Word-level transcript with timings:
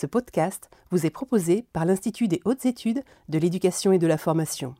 Ce 0.00 0.06
podcast 0.06 0.70
vous 0.92 1.06
est 1.06 1.10
proposé 1.10 1.64
par 1.72 1.84
l'Institut 1.84 2.28
des 2.28 2.40
hautes 2.44 2.66
études 2.66 3.02
de 3.28 3.36
l'éducation 3.36 3.90
et 3.90 3.98
de 3.98 4.06
la 4.06 4.16
formation. 4.16 4.76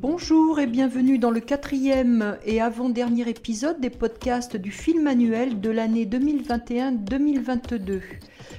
Bonjour 0.00 0.58
et 0.58 0.66
bienvenue 0.66 1.20
dans 1.20 1.30
le 1.30 1.38
quatrième 1.38 2.36
et 2.44 2.60
avant-dernier 2.60 3.28
épisode 3.28 3.80
des 3.80 3.88
podcasts 3.88 4.56
du 4.56 4.72
film 4.72 5.06
annuel 5.06 5.60
de 5.60 5.70
l'année 5.70 6.06
2021-2022. 6.06 8.00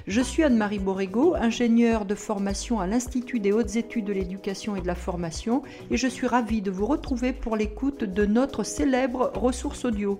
Je 0.06 0.20
suis 0.22 0.42
Anne-Marie 0.42 0.78
Borrego, 0.78 1.34
ingénieure 1.34 2.06
de 2.06 2.14
formation 2.14 2.80
à 2.80 2.86
l'Institut 2.86 3.38
des 3.38 3.52
hautes 3.52 3.76
études 3.76 4.06
de 4.06 4.14
l'éducation 4.14 4.76
et 4.76 4.80
de 4.80 4.86
la 4.86 4.94
formation 4.94 5.62
et 5.90 5.98
je 5.98 6.08
suis 6.08 6.26
ravie 6.26 6.62
de 6.62 6.70
vous 6.70 6.86
retrouver 6.86 7.34
pour 7.34 7.56
l'écoute 7.56 8.04
de 8.04 8.24
notre 8.24 8.62
célèbre 8.62 9.32
ressource 9.34 9.84
audio. 9.84 10.18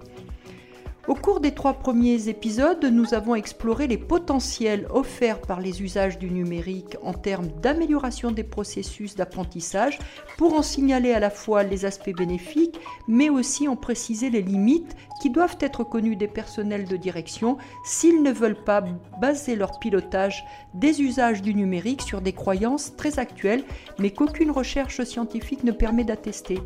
Au 1.08 1.14
cours 1.14 1.40
des 1.40 1.52
trois 1.52 1.72
premiers 1.72 2.28
épisodes, 2.28 2.84
nous 2.84 3.14
avons 3.14 3.34
exploré 3.34 3.86
les 3.86 3.96
potentiels 3.96 4.86
offerts 4.90 5.40
par 5.40 5.58
les 5.58 5.82
usages 5.82 6.18
du 6.18 6.30
numérique 6.30 6.96
en 7.02 7.14
termes 7.14 7.48
d'amélioration 7.62 8.30
des 8.30 8.44
processus 8.44 9.16
d'apprentissage 9.16 9.98
pour 10.36 10.52
en 10.52 10.62
signaler 10.62 11.12
à 11.12 11.18
la 11.18 11.30
fois 11.30 11.62
les 11.62 11.86
aspects 11.86 12.14
bénéfiques, 12.14 12.78
mais 13.08 13.30
aussi 13.30 13.66
en 13.66 13.76
préciser 13.76 14.28
les 14.28 14.42
limites 14.42 14.94
qui 15.22 15.30
doivent 15.30 15.56
être 15.60 15.84
connues 15.84 16.16
des 16.16 16.28
personnels 16.28 16.86
de 16.86 16.98
direction 16.98 17.56
s'ils 17.82 18.22
ne 18.22 18.30
veulent 18.30 18.62
pas 18.62 18.84
baser 19.22 19.56
leur 19.56 19.78
pilotage 19.78 20.44
des 20.74 21.00
usages 21.00 21.40
du 21.40 21.54
numérique 21.54 22.02
sur 22.02 22.20
des 22.20 22.34
croyances 22.34 22.94
très 22.94 23.18
actuelles, 23.18 23.64
mais 23.98 24.10
qu'aucune 24.10 24.50
recherche 24.50 25.02
scientifique 25.04 25.64
ne 25.64 25.72
permet 25.72 26.04
d'attester. 26.04 26.60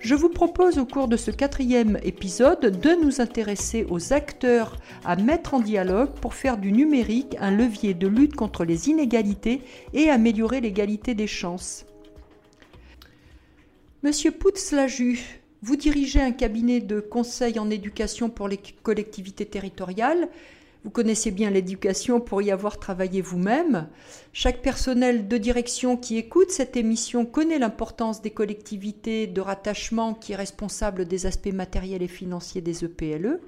Je 0.00 0.14
vous 0.14 0.28
propose 0.28 0.78
au 0.78 0.84
cours 0.84 1.08
de 1.08 1.16
ce 1.16 1.30
quatrième 1.30 1.98
épisode 2.02 2.80
de 2.80 2.90
nous 3.02 3.20
intéresser 3.20 3.86
aux 3.88 4.12
acteurs 4.12 4.76
à 5.04 5.16
mettre 5.16 5.54
en 5.54 5.60
dialogue 5.60 6.10
pour 6.20 6.34
faire 6.34 6.58
du 6.58 6.70
numérique 6.70 7.36
un 7.40 7.50
levier 7.50 7.94
de 7.94 8.06
lutte 8.06 8.36
contre 8.36 8.64
les 8.64 8.88
inégalités 8.88 9.62
et 9.94 10.10
améliorer 10.10 10.60
l'égalité 10.60 11.14
des 11.14 11.26
chances. 11.26 11.86
Monsieur 14.02 14.30
Pouts-Laju, 14.30 15.18
vous 15.62 15.76
dirigez 15.76 16.20
un 16.20 16.32
cabinet 16.32 16.80
de 16.80 17.00
conseil 17.00 17.58
en 17.58 17.70
éducation 17.70 18.28
pour 18.28 18.46
les 18.46 18.60
collectivités 18.82 19.46
territoriales. 19.46 20.28
Vous 20.86 20.92
connaissez 20.92 21.32
bien 21.32 21.50
l'éducation 21.50 22.20
pour 22.20 22.42
y 22.42 22.52
avoir 22.52 22.78
travaillé 22.78 23.20
vous-même. 23.20 23.88
Chaque 24.32 24.62
personnel 24.62 25.26
de 25.26 25.36
direction 25.36 25.96
qui 25.96 26.16
écoute 26.16 26.52
cette 26.52 26.76
émission 26.76 27.26
connaît 27.26 27.58
l'importance 27.58 28.22
des 28.22 28.30
collectivités 28.30 29.26
de 29.26 29.40
rattachement 29.40 30.14
qui 30.14 30.30
est 30.30 30.36
responsable 30.36 31.04
des 31.06 31.26
aspects 31.26 31.52
matériels 31.52 32.04
et 32.04 32.08
financiers 32.08 32.60
des 32.60 32.84
EPLE. 32.84 33.26
E. 33.26 33.40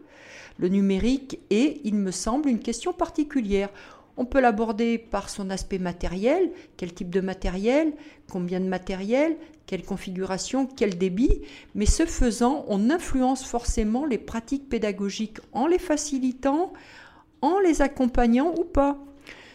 Le 0.59 0.69
numérique 0.69 1.39
est, 1.51 1.81
il 1.85 1.95
me 1.95 2.11
semble, 2.11 2.49
une 2.49 2.59
question 2.59 2.93
particulière. 2.93 3.69
On 4.17 4.25
peut 4.25 4.41
l'aborder 4.41 4.99
par 4.99 5.31
son 5.31 5.49
aspect 5.49 5.79
matériel, 5.79 6.51
quel 6.77 6.93
type 6.93 7.11
de 7.11 7.21
matériel, 7.21 7.93
combien 8.29 8.59
de 8.59 8.67
matériel, 8.67 9.37
quelle 9.67 9.85
configuration, 9.85 10.67
quel 10.67 10.99
débit, 10.99 11.43
mais 11.77 11.87
ce 11.87 12.05
faisant, 12.05 12.65
on 12.67 12.91
influence 12.91 13.45
forcément 13.45 14.07
les 14.07 14.19
pratiques 14.19 14.69
pédagogiques 14.69 15.39
en 15.53 15.69
les 15.69 15.79
facilitant, 15.79 16.73
en 17.43 17.59
les 17.59 17.83
accompagnant 17.83 18.55
ou 18.59 18.65
pas. 18.65 18.99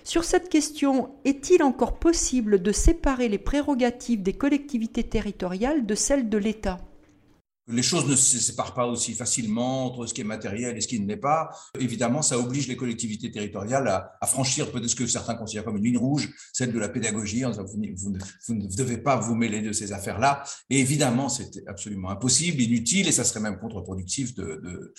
Sur 0.04 0.24
cette 0.24 0.50
question, 0.50 1.12
est-il 1.24 1.64
encore 1.64 1.98
possible 1.98 2.62
de 2.62 2.72
séparer 2.72 3.30
les 3.30 3.38
prérogatives 3.38 4.22
des 4.22 4.34
collectivités 4.34 5.04
territoriales 5.04 5.86
de 5.86 5.96
celles 5.96 6.30
de 6.30 6.38
l'État? 6.38 6.80
Les 7.68 7.84
choses 7.84 8.06
ne 8.08 8.16
se 8.16 8.40
séparent 8.40 8.74
pas 8.74 8.86
aussi 8.88 9.14
facilement 9.14 9.86
entre 9.86 10.06
ce 10.06 10.14
qui 10.14 10.22
est 10.22 10.26
matériel 10.26 10.78
et 10.78 10.82
ce 10.82 10.88
qui 10.88 11.00
ne 11.00 11.08
l'est 11.08 11.18
pas. 11.18 11.50
Évidemment, 11.80 12.22
ça 12.22 12.38
oblige 12.38 12.68
les 12.68 12.76
collectivités 12.76 13.32
territoriales 13.32 13.88
à, 13.88 14.28
franchir 14.28 14.72
peut-être 14.72 14.90
ce 14.90 14.96
que 14.96 15.08
certains 15.08 15.36
considèrent 15.36 15.64
comme 15.64 15.78
une 15.78 15.84
ligne 15.84 15.98
rouge, 15.98 16.30
celle 16.52 16.74
de 16.74 16.80
la 16.80 16.90
pédagogie. 16.90 17.44
Vous, 17.44 18.56
ne, 18.56 18.76
devez 18.76 18.98
pas 18.98 19.16
vous 19.16 19.36
mêler 19.36 19.62
de 19.62 19.72
ces 19.72 19.94
affaires-là. 19.94 20.44
Et 20.70 20.80
évidemment, 20.80 21.30
c'est 21.30 21.66
absolument 21.68 22.10
impossible, 22.10 22.62
inutile, 22.62 23.08
et 23.08 23.12
ça 23.12 23.24
serait 23.24 23.40
même 23.40 23.60
contre-productif 23.60 24.36
de, 24.36 24.94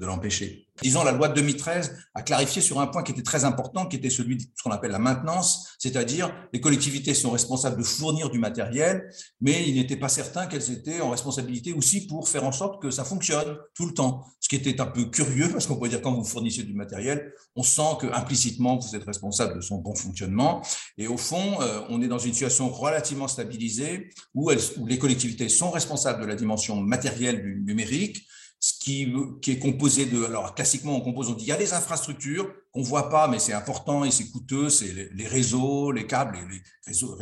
l'empêcher. 0.00 0.68
Disons, 0.82 1.04
la 1.04 1.12
loi 1.12 1.28
de 1.28 1.34
2013 1.34 1.94
a 2.14 2.22
clarifié 2.22 2.62
sur 2.62 2.80
un 2.80 2.86
point 2.86 3.02
qui 3.02 3.12
était 3.12 3.22
très 3.22 3.44
important, 3.44 3.86
qui 3.86 3.96
était 3.96 4.10
celui 4.10 4.36
de 4.36 4.42
ce 4.42 4.62
qu'on 4.62 4.70
appelle 4.70 4.90
la 4.90 4.98
maintenance, 4.98 5.76
c'est-à-dire 5.78 6.32
les 6.52 6.60
collectivités 6.60 7.14
sont 7.14 7.30
responsables 7.30 7.76
de 7.76 7.82
fournir 7.82 8.30
du 8.30 8.38
matériel, 8.38 9.08
mais 9.40 9.68
il 9.68 9.74
n'était 9.74 9.96
pas 9.96 10.08
certain 10.08 10.46
qu'elles 10.46 10.70
étaient 10.70 11.00
en 11.00 11.10
responsabilité 11.10 11.72
aussi 11.82 12.06
pour 12.06 12.28
faire 12.28 12.44
en 12.44 12.52
sorte 12.52 12.80
que 12.80 12.92
ça 12.92 13.04
fonctionne 13.04 13.58
tout 13.74 13.86
le 13.86 13.92
temps. 13.92 14.24
Ce 14.38 14.48
qui 14.48 14.54
était 14.54 14.80
un 14.80 14.86
peu 14.86 15.04
curieux, 15.06 15.48
parce 15.50 15.66
qu'on 15.66 15.74
pourrait 15.74 15.88
dire 15.88 16.00
quand 16.00 16.12
vous 16.12 16.24
fournissez 16.24 16.62
du 16.62 16.74
matériel, 16.74 17.32
on 17.56 17.64
sent 17.64 17.96
que 18.00 18.06
implicitement 18.06 18.78
vous 18.78 18.94
êtes 18.94 19.04
responsable 19.04 19.56
de 19.56 19.60
son 19.60 19.78
bon 19.78 19.94
fonctionnement. 19.96 20.62
Et 20.96 21.08
au 21.08 21.16
fond, 21.16 21.60
euh, 21.60 21.80
on 21.88 22.00
est 22.00 22.06
dans 22.06 22.20
une 22.20 22.32
situation 22.32 22.68
relativement 22.70 23.26
stabilisée 23.26 24.10
où, 24.32 24.48
les 24.86 24.98
collectivités 24.98 25.48
sont 25.48 25.70
responsables 25.72 26.20
de 26.20 26.26
la 26.26 26.36
dimension 26.36 26.76
matérielle 26.80 27.42
du 27.42 27.62
numérique, 27.66 28.24
ce 28.60 28.74
qui, 28.78 29.12
qui, 29.40 29.50
est 29.50 29.58
composé 29.58 30.06
de, 30.06 30.24
alors 30.24 30.54
classiquement 30.54 30.94
on 30.94 31.00
compose, 31.00 31.30
on 31.30 31.34
dit 31.34 31.46
il 31.46 31.48
y 31.48 31.52
a 31.52 31.56
des 31.56 31.72
infrastructures 31.72 32.48
qu'on 32.72 32.82
voit 32.82 33.10
pas, 33.10 33.28
mais 33.28 33.38
c'est 33.38 33.52
important 33.52 34.04
et 34.04 34.10
c'est 34.10 34.30
coûteux, 34.30 34.70
c'est 34.70 35.10
les, 35.12 35.26
réseaux, 35.26 35.92
les 35.92 36.06
câbles, 36.06 36.38
les, 36.50 36.62
réseaux 36.86 37.18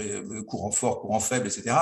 courant 0.46 0.70
fort, 0.70 1.00
courant 1.00 1.20
faible, 1.20 1.48
etc. 1.48 1.76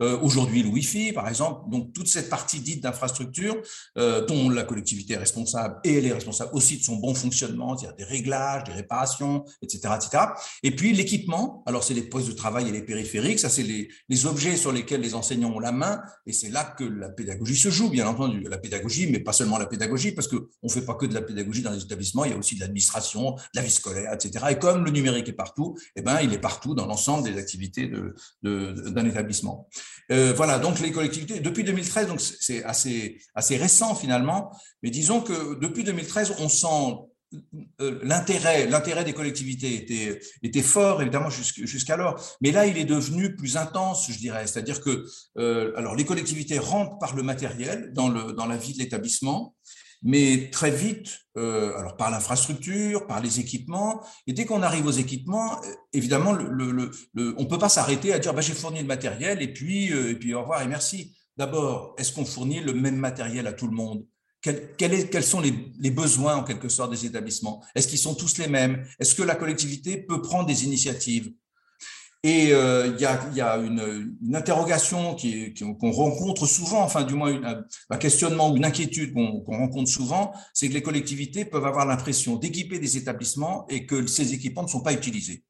Euh, 0.00 0.18
Aujourd'hui, 0.20 0.62
le 0.62 0.70
Wi-Fi, 0.70 1.12
par 1.12 1.28
exemple. 1.28 1.70
Donc, 1.70 1.92
toute 1.92 2.08
cette 2.08 2.30
partie 2.30 2.60
dite 2.60 2.82
d'infrastructure 2.82 3.56
euh, 3.98 4.24
dont 4.24 4.48
la 4.48 4.64
collectivité 4.64 5.14
est 5.14 5.18
responsable 5.18 5.76
et 5.84 5.98
elle 5.98 6.06
est 6.06 6.12
responsable 6.12 6.50
aussi 6.54 6.78
de 6.78 6.82
son 6.82 6.96
bon 6.96 7.14
fonctionnement, 7.14 7.76
c'est-à-dire 7.76 7.96
des 7.96 8.04
réglages, 8.04 8.64
des 8.64 8.72
réparations, 8.72 9.44
etc. 9.62 9.94
etc. 9.96 10.24
Et 10.62 10.74
puis, 10.74 10.92
l'équipement, 10.92 11.62
alors 11.66 11.84
c'est 11.84 11.94
les 11.94 12.02
postes 12.02 12.28
de 12.28 12.32
travail 12.32 12.68
et 12.68 12.72
les 12.72 12.82
périphériques, 12.82 13.38
ça 13.38 13.50
c'est 13.50 13.62
les 13.62 14.26
objets 14.26 14.56
sur 14.56 14.72
lesquels 14.72 15.00
les 15.00 15.14
enseignants 15.14 15.52
ont 15.52 15.60
la 15.60 15.72
main 15.72 16.00
et 16.26 16.32
c'est 16.32 16.48
là 16.48 16.64
que 16.64 16.84
la 16.84 17.10
pédagogie 17.10 17.56
se 17.56 17.70
joue, 17.70 17.90
bien 17.90 18.06
entendu. 18.06 18.40
La 18.48 18.58
pédagogie, 18.58 19.10
mais 19.10 19.18
pas 19.18 19.32
seulement 19.32 19.58
la 19.58 19.66
pédagogie, 19.66 20.12
parce 20.12 20.28
qu'on 20.28 20.46
ne 20.62 20.68
fait 20.68 20.84
pas 20.84 20.94
que 20.94 21.06
de 21.06 21.14
la 21.14 21.22
pédagogie 21.22 21.62
dans 21.62 21.72
les 21.72 21.82
établissements, 21.82 22.24
il 22.24 22.30
y 22.32 22.34
a 22.34 22.36
aussi 22.36 22.54
de 22.54 22.60
l'administration 22.60 23.09
la 23.54 23.62
vie 23.62 23.70
scolaire, 23.70 24.12
etc. 24.12 24.46
Et 24.50 24.58
comme 24.58 24.84
le 24.84 24.90
numérique 24.90 25.28
est 25.28 25.34
partout, 25.34 25.76
eh 25.96 26.02
ben, 26.02 26.20
il 26.20 26.32
est 26.32 26.38
partout 26.38 26.74
dans 26.74 26.86
l'ensemble 26.86 27.30
des 27.30 27.38
activités 27.38 27.90
d'un 28.42 29.06
établissement. 29.06 29.68
Euh, 30.10 30.32
voilà, 30.34 30.58
donc 30.58 30.80
les 30.80 30.92
collectivités, 30.92 31.40
depuis 31.40 31.64
2013, 31.64 32.08
donc 32.08 32.20
c'est 32.20 32.64
assez, 32.64 33.20
assez 33.34 33.56
récent 33.56 33.94
finalement, 33.94 34.50
mais 34.82 34.90
disons 34.90 35.20
que 35.20 35.58
depuis 35.60 35.84
2013, 35.84 36.34
on 36.38 36.48
sent 36.48 37.10
euh, 37.80 38.00
l'intérêt 38.02 38.66
l'intérêt 38.66 39.04
des 39.04 39.12
collectivités 39.12 39.76
était 39.76 40.20
était 40.42 40.62
fort 40.62 41.00
évidemment 41.00 41.30
jusqu'alors 41.30 42.20
mais 42.40 42.50
là 42.50 42.66
il 42.66 42.76
est 42.76 42.84
devenu 42.84 43.36
plus 43.36 43.56
intense 43.56 44.10
je 44.10 44.18
dirais 44.18 44.48
c'est-à-dire 44.48 44.80
que 44.80 45.06
euh, 45.38 45.72
alors 45.76 45.94
les 45.94 46.04
collectivités 46.04 46.58
rentrent 46.58 46.98
par 46.98 47.14
le 47.14 47.22
matériel 47.22 47.92
dans 47.92 48.08
le 48.08 48.32
dans 48.32 48.46
la 48.46 48.56
vie 48.56 48.72
de 48.72 48.80
l'établissement 48.80 49.54
mais 50.02 50.48
très 50.50 50.70
vite, 50.70 51.20
euh, 51.36 51.76
alors 51.76 51.96
par 51.96 52.10
l'infrastructure, 52.10 53.06
par 53.06 53.20
les 53.20 53.38
équipements, 53.38 54.00
et 54.26 54.32
dès 54.32 54.46
qu'on 54.46 54.62
arrive 54.62 54.86
aux 54.86 54.90
équipements, 54.90 55.62
euh, 55.62 55.66
évidemment, 55.92 56.32
le, 56.32 56.90
on 57.16 57.42
ne 57.42 57.48
peut 57.48 57.58
pas 57.58 57.68
s'arrêter 57.68 58.12
à 58.12 58.18
dire 58.18 58.32
bah, 58.32 58.40
j'ai 58.40 58.54
fourni 58.54 58.80
le 58.80 58.86
matériel 58.86 59.42
et 59.42 59.52
puis, 59.52 59.92
euh, 59.92 60.10
et 60.10 60.14
puis 60.14 60.32
au 60.34 60.40
revoir 60.40 60.62
et 60.62 60.66
merci. 60.66 61.14
D'abord, 61.36 61.94
est-ce 61.98 62.12
qu'on 62.12 62.24
fournit 62.24 62.60
le 62.60 62.72
même 62.72 62.96
matériel 62.96 63.46
à 63.46 63.52
tout 63.52 63.66
le 63.66 63.74
monde? 63.74 64.04
Quels 64.42 65.24
sont 65.24 65.40
les, 65.40 65.52
les, 65.78 65.90
besoins 65.90 66.36
en 66.36 66.44
quelque 66.44 66.70
sorte 66.70 66.90
des 66.90 67.04
établissements? 67.04 67.62
Est-ce 67.74 67.86
qu'ils 67.88 67.98
sont 67.98 68.14
tous 68.14 68.38
les 68.38 68.48
mêmes? 68.48 68.86
Est-ce 68.98 69.14
que 69.14 69.22
la 69.22 69.34
collectivité 69.34 69.98
peut 69.98 70.22
prendre 70.22 70.46
des 70.46 70.64
initiatives? 70.64 71.30
Et 72.22 72.52
euh, 72.52 72.92
il 72.94 73.00
y, 73.00 73.06
a, 73.06 73.18
y 73.34 73.40
a 73.40 73.56
une, 73.56 74.14
une 74.22 74.36
interrogation 74.36 75.16
qu'on 75.80 75.90
rencontre 75.90 76.46
souvent, 76.46 76.82
enfin 76.82 77.02
du 77.02 77.14
moins 77.14 77.40
un 77.88 77.96
questionnement 77.96 78.50
ou 78.50 78.56
une 78.56 78.64
inquiétude 78.64 79.14
qu'on 79.14 79.42
rencontre 79.46 79.90
souvent, 79.90 80.32
c'est 80.52 80.68
que 80.68 80.74
les 80.74 80.82
collectivités 80.82 81.46
peuvent 81.46 81.64
avoir 81.64 81.86
l'impression 81.86 82.36
d'équiper 82.36 82.78
des 82.78 82.98
établissements 82.98 83.66
et 83.68 83.86
que 83.86 84.06
ces 84.06 84.34
équipements 84.34 84.64
ne 84.64 84.68
sont 84.68 84.82
pas 84.82 84.92
utilisés. 84.92 85.44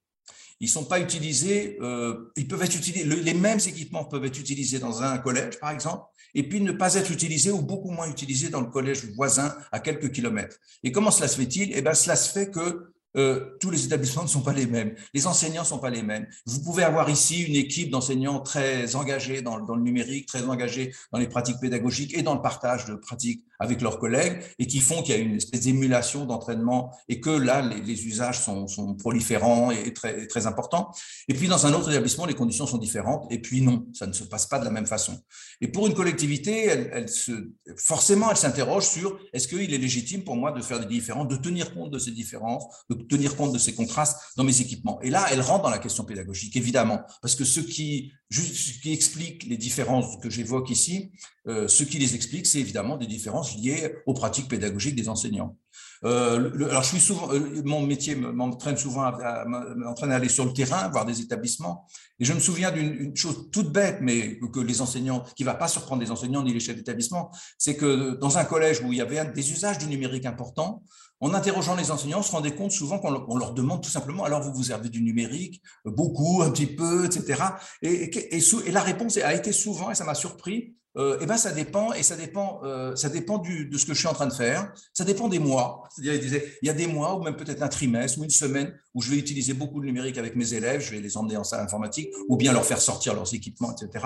Ils 0.60 0.68
sont 0.68 0.84
pas 0.84 1.00
utilisés, 1.00 1.78
euh, 1.80 2.30
ils 2.36 2.46
peuvent 2.46 2.62
être 2.62 2.76
utilisés, 2.76 3.04
les 3.04 3.34
mêmes 3.34 3.58
équipements 3.66 4.04
peuvent 4.04 4.26
être 4.26 4.38
utilisés 4.38 4.78
dans 4.78 5.02
un 5.02 5.18
collège, 5.18 5.58
par 5.58 5.70
exemple, 5.70 6.04
et 6.34 6.46
puis 6.48 6.60
ne 6.60 6.70
pas 6.70 6.94
être 6.94 7.10
utilisés 7.10 7.50
ou 7.50 7.62
beaucoup 7.62 7.90
moins 7.90 8.08
utilisés 8.08 8.50
dans 8.50 8.60
le 8.60 8.66
collège 8.66 9.06
voisin 9.16 9.56
à 9.72 9.80
quelques 9.80 10.12
kilomètres. 10.12 10.56
Et 10.84 10.92
comment 10.92 11.10
cela 11.10 11.28
se 11.28 11.36
fait-il? 11.36 11.72
Eh 11.74 11.82
bien, 11.82 11.94
cela 11.94 12.14
se 12.14 12.30
fait 12.30 12.50
que 12.50 12.92
euh, 13.16 13.56
tous 13.60 13.70
les 13.70 13.84
établissements 13.84 14.22
ne 14.22 14.28
sont 14.28 14.42
pas 14.42 14.52
les 14.52 14.66
mêmes, 14.66 14.94
les 15.14 15.26
enseignants 15.26 15.62
ne 15.62 15.66
sont 15.66 15.78
pas 15.78 15.90
les 15.90 16.02
mêmes. 16.02 16.26
Vous 16.46 16.62
pouvez 16.62 16.82
avoir 16.82 17.10
ici 17.10 17.42
une 17.42 17.56
équipe 17.56 17.90
d'enseignants 17.90 18.40
très 18.40 18.94
engagés 18.94 19.42
dans, 19.42 19.60
dans, 19.60 19.74
le 19.74 19.82
numérique, 19.82 20.26
très 20.26 20.44
engagés 20.44 20.94
dans 21.12 21.18
les 21.18 21.28
pratiques 21.28 21.58
pédagogiques 21.60 22.16
et 22.16 22.22
dans 22.22 22.34
le 22.34 22.42
partage 22.42 22.84
de 22.84 22.94
pratiques 22.94 23.44
avec 23.60 23.82
leurs 23.82 23.98
collègues 23.98 24.42
et 24.58 24.66
qui 24.66 24.80
font 24.80 25.02
qu'il 25.02 25.14
y 25.14 25.18
a 25.18 25.20
une 25.20 25.36
espèce 25.36 25.60
d'émulation 25.60 26.24
d'entraînement 26.24 26.90
et 27.08 27.20
que 27.20 27.30
là, 27.30 27.62
les, 27.62 28.06
usages 28.06 28.40
sont, 28.40 28.66
proliférants 28.98 29.70
et 29.70 29.92
très, 29.92 30.26
très 30.26 30.46
importants. 30.46 30.90
Et 31.28 31.34
puis, 31.34 31.46
dans 31.46 31.66
un 31.66 31.74
autre 31.74 31.90
établissement, 31.90 32.26
les 32.26 32.34
conditions 32.34 32.66
sont 32.66 32.78
différentes 32.78 33.26
et 33.30 33.38
puis 33.40 33.60
non, 33.60 33.86
ça 33.92 34.06
ne 34.06 34.12
se 34.12 34.24
passe 34.24 34.46
pas 34.46 34.58
de 34.58 34.64
la 34.64 34.70
même 34.70 34.86
façon. 34.86 35.18
Et 35.60 35.68
pour 35.68 35.86
une 35.86 35.94
collectivité, 35.94 36.64
elle 36.64 37.08
se, 37.08 37.32
forcément, 37.76 38.30
elle 38.30 38.36
s'interroge 38.36 38.86
sur 38.86 39.18
est-ce 39.32 39.46
qu'il 39.46 39.72
est 39.74 39.78
légitime 39.78 40.24
pour 40.24 40.36
moi 40.36 40.52
de 40.52 40.62
faire 40.62 40.80
des 40.80 40.86
différences, 40.86 41.28
de 41.28 41.36
tenir 41.36 41.74
compte 41.74 41.90
de 41.90 41.98
ces 41.98 42.10
différences, 42.10 42.64
de 42.88 42.94
tenir 42.94 43.36
compte 43.36 43.52
de 43.52 43.58
ces 43.58 43.74
contrastes 43.74 44.16
dans 44.36 44.44
mes 44.44 44.60
équipements. 44.60 44.98
Et 45.02 45.10
là, 45.10 45.26
elle 45.30 45.42
rentre 45.42 45.64
dans 45.64 45.70
la 45.70 45.78
question 45.78 46.04
pédagogique, 46.04 46.56
évidemment, 46.56 47.02
parce 47.20 47.34
que 47.34 47.44
ce 47.44 47.60
qui, 47.60 48.12
ce 48.30 48.80
qui 48.80 48.92
explique 48.92 49.44
les 49.44 49.56
différences 49.58 50.16
que 50.22 50.30
j'évoque 50.30 50.70
ici, 50.70 51.12
euh, 51.46 51.68
ce 51.68 51.84
qui 51.84 51.98
les 51.98 52.14
explique, 52.14 52.46
c'est 52.46 52.60
évidemment 52.60 52.96
des 52.96 53.06
différences 53.06 53.49
liées 53.56 53.96
aux 54.06 54.14
pratiques 54.14 54.48
pédagogiques 54.48 54.96
des 54.96 55.08
enseignants. 55.08 55.56
Euh, 56.04 56.68
alors, 56.68 56.82
je 56.82 56.88
suis 56.88 57.00
souvent, 57.00 57.32
euh, 57.32 57.62
mon 57.64 57.82
métier 57.82 58.14
m'entraîne 58.14 58.76
souvent 58.76 59.02
à, 59.02 59.44
m'entraîne 59.44 60.12
à 60.12 60.16
aller 60.16 60.28
sur 60.28 60.44
le 60.44 60.52
terrain, 60.52 60.88
voir 60.88 61.04
des 61.04 61.20
établissements. 61.20 61.86
Et 62.18 62.24
je 62.24 62.32
me 62.32 62.40
souviens 62.40 62.70
d'une 62.70 63.14
chose 63.16 63.50
toute 63.52 63.70
bête, 63.70 63.98
mais 64.00 64.38
que 64.52 64.60
les 64.60 64.80
enseignants, 64.80 65.24
qui 65.36 65.44
va 65.44 65.54
pas 65.54 65.68
surprendre 65.68 66.02
les 66.02 66.10
enseignants 66.10 66.42
ni 66.42 66.52
les 66.52 66.60
chefs 66.60 66.76
d'établissement, 66.76 67.30
c'est 67.58 67.76
que 67.76 68.14
dans 68.14 68.38
un 68.38 68.44
collège 68.44 68.80
où 68.82 68.92
il 68.92 68.98
y 68.98 69.00
avait 69.00 69.24
des 69.26 69.52
usages 69.52 69.78
du 69.78 69.86
numérique 69.86 70.26
importants, 70.26 70.82
en 71.22 71.34
interrogeant 71.34 71.76
les 71.76 71.90
enseignants, 71.90 72.20
on 72.20 72.22
se 72.22 72.32
rendait 72.32 72.54
compte 72.54 72.72
souvent 72.72 72.98
qu'on 72.98 73.36
leur 73.36 73.52
demande 73.52 73.82
tout 73.82 73.90
simplement 73.90 74.24
alors 74.24 74.40
vous 74.40 74.54
vous 74.54 74.64
servez 74.64 74.88
du 74.88 75.02
numérique 75.02 75.62
beaucoup, 75.84 76.40
un 76.42 76.50
petit 76.50 76.66
peu, 76.66 77.04
etc. 77.04 77.42
Et, 77.82 78.04
et, 78.04 78.38
et 78.38 78.70
la 78.70 78.80
réponse 78.80 79.18
a 79.18 79.34
été 79.34 79.52
souvent, 79.52 79.90
et 79.90 79.94
ça 79.94 80.04
m'a 80.04 80.14
surpris, 80.14 80.76
euh, 80.96 81.18
eh 81.20 81.26
ben 81.26 81.36
ça 81.36 81.52
dépend 81.52 81.92
et 81.92 82.02
ça 82.02 82.16
dépend, 82.16 82.60
euh, 82.64 82.96
ça 82.96 83.08
dépend 83.08 83.38
du, 83.38 83.66
de 83.66 83.78
ce 83.78 83.86
que 83.86 83.94
je 83.94 83.98
suis 84.00 84.08
en 84.08 84.12
train 84.12 84.26
de 84.26 84.32
faire. 84.32 84.72
Ça 84.92 85.04
dépend 85.04 85.28
des 85.28 85.38
mois. 85.38 85.84
C'est-à-dire, 85.94 86.42
il 86.62 86.66
y 86.66 86.70
a 86.70 86.72
des 86.72 86.88
mois 86.88 87.14
ou 87.16 87.22
même 87.22 87.36
peut-être 87.36 87.62
un 87.62 87.68
trimestre 87.68 88.18
ou 88.18 88.24
une 88.24 88.30
semaine 88.30 88.76
où 88.94 89.00
je 89.00 89.10
vais 89.10 89.16
utiliser 89.16 89.54
beaucoup 89.54 89.80
de 89.80 89.86
numérique 89.86 90.18
avec 90.18 90.34
mes 90.34 90.52
élèves. 90.52 90.80
Je 90.80 90.90
vais 90.90 91.00
les 91.00 91.16
emmener 91.16 91.36
en 91.36 91.44
salle 91.44 91.60
informatique 91.60 92.10
ou 92.28 92.36
bien 92.36 92.52
leur 92.52 92.64
faire 92.64 92.80
sortir 92.80 93.14
leurs 93.14 93.32
équipements, 93.34 93.72
etc. 93.72 94.04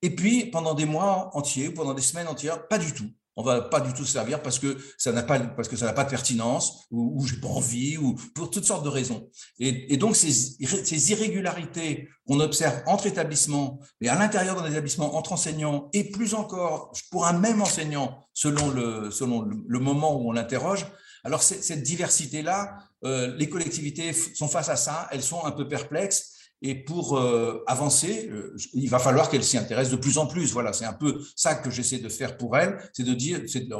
Et 0.00 0.14
puis 0.14 0.46
pendant 0.46 0.74
des 0.74 0.86
mois 0.86 1.30
entiers, 1.34 1.70
pendant 1.70 1.92
des 1.92 2.02
semaines 2.02 2.28
entières, 2.28 2.66
pas 2.66 2.78
du 2.78 2.92
tout 2.92 3.10
on 3.36 3.42
va 3.42 3.62
pas 3.62 3.80
du 3.80 3.92
tout 3.92 4.04
se 4.04 4.12
servir 4.12 4.42
parce 4.42 4.58
que 4.58 4.76
ça 4.98 5.12
n'a 5.12 5.22
pas 5.22 5.38
parce 5.38 5.68
que 5.68 5.76
ça 5.76 5.86
n'a 5.86 5.92
pas 5.92 6.04
de 6.04 6.10
pertinence 6.10 6.86
ou, 6.90 7.24
j'ai 7.26 7.36
pas 7.36 7.48
envie 7.48 7.96
ou 7.96 8.14
pour 8.34 8.50
toutes 8.50 8.64
sortes 8.64 8.84
de 8.84 8.88
raisons. 8.88 9.30
Et, 9.58 9.96
donc 9.96 10.16
ces, 10.16 10.32
ces 10.32 11.10
irrégularités 11.10 12.08
qu'on 12.26 12.40
observe 12.40 12.82
entre 12.86 13.06
établissements 13.06 13.80
et 14.00 14.08
à 14.08 14.18
l'intérieur 14.18 14.60
d'un 14.60 14.70
établissement 14.70 15.16
entre 15.16 15.32
enseignants 15.32 15.88
et 15.92 16.10
plus 16.10 16.34
encore 16.34 16.92
pour 17.10 17.26
un 17.26 17.38
même 17.38 17.62
enseignant 17.62 18.18
selon 18.34 18.70
le 18.70 19.10
selon 19.10 19.42
le, 19.42 19.78
moment 19.78 20.16
où 20.16 20.28
on 20.28 20.32
l'interroge. 20.32 20.86
Alors 21.24 21.42
cette 21.42 21.82
diversité 21.82 22.42
là, 22.42 22.76
euh, 23.04 23.34
les 23.36 23.48
collectivités 23.48 24.12
sont 24.12 24.48
face 24.48 24.68
à 24.68 24.76
ça, 24.76 25.08
elles 25.12 25.22
sont 25.22 25.44
un 25.44 25.52
peu 25.52 25.68
perplexes 25.68 26.31
et 26.64 26.76
pour 26.76 27.18
euh, 27.18 27.64
avancer, 27.66 28.28
euh, 28.30 28.56
il 28.72 28.88
va 28.88 29.00
falloir 29.00 29.28
qu'elle 29.28 29.42
s'y 29.42 29.58
intéresse 29.58 29.90
de 29.90 29.96
plus 29.96 30.16
en 30.16 30.26
plus. 30.26 30.52
Voilà, 30.52 30.72
c'est 30.72 30.84
un 30.84 30.92
peu 30.92 31.20
ça 31.34 31.56
que 31.56 31.70
j'essaie 31.70 31.98
de 31.98 32.08
faire 32.08 32.36
pour 32.36 32.56
elle, 32.56 32.78
c'est 32.92 33.02
de 33.02 33.12
dire, 33.14 33.40
c'est 33.48 33.68
de, 33.68 33.74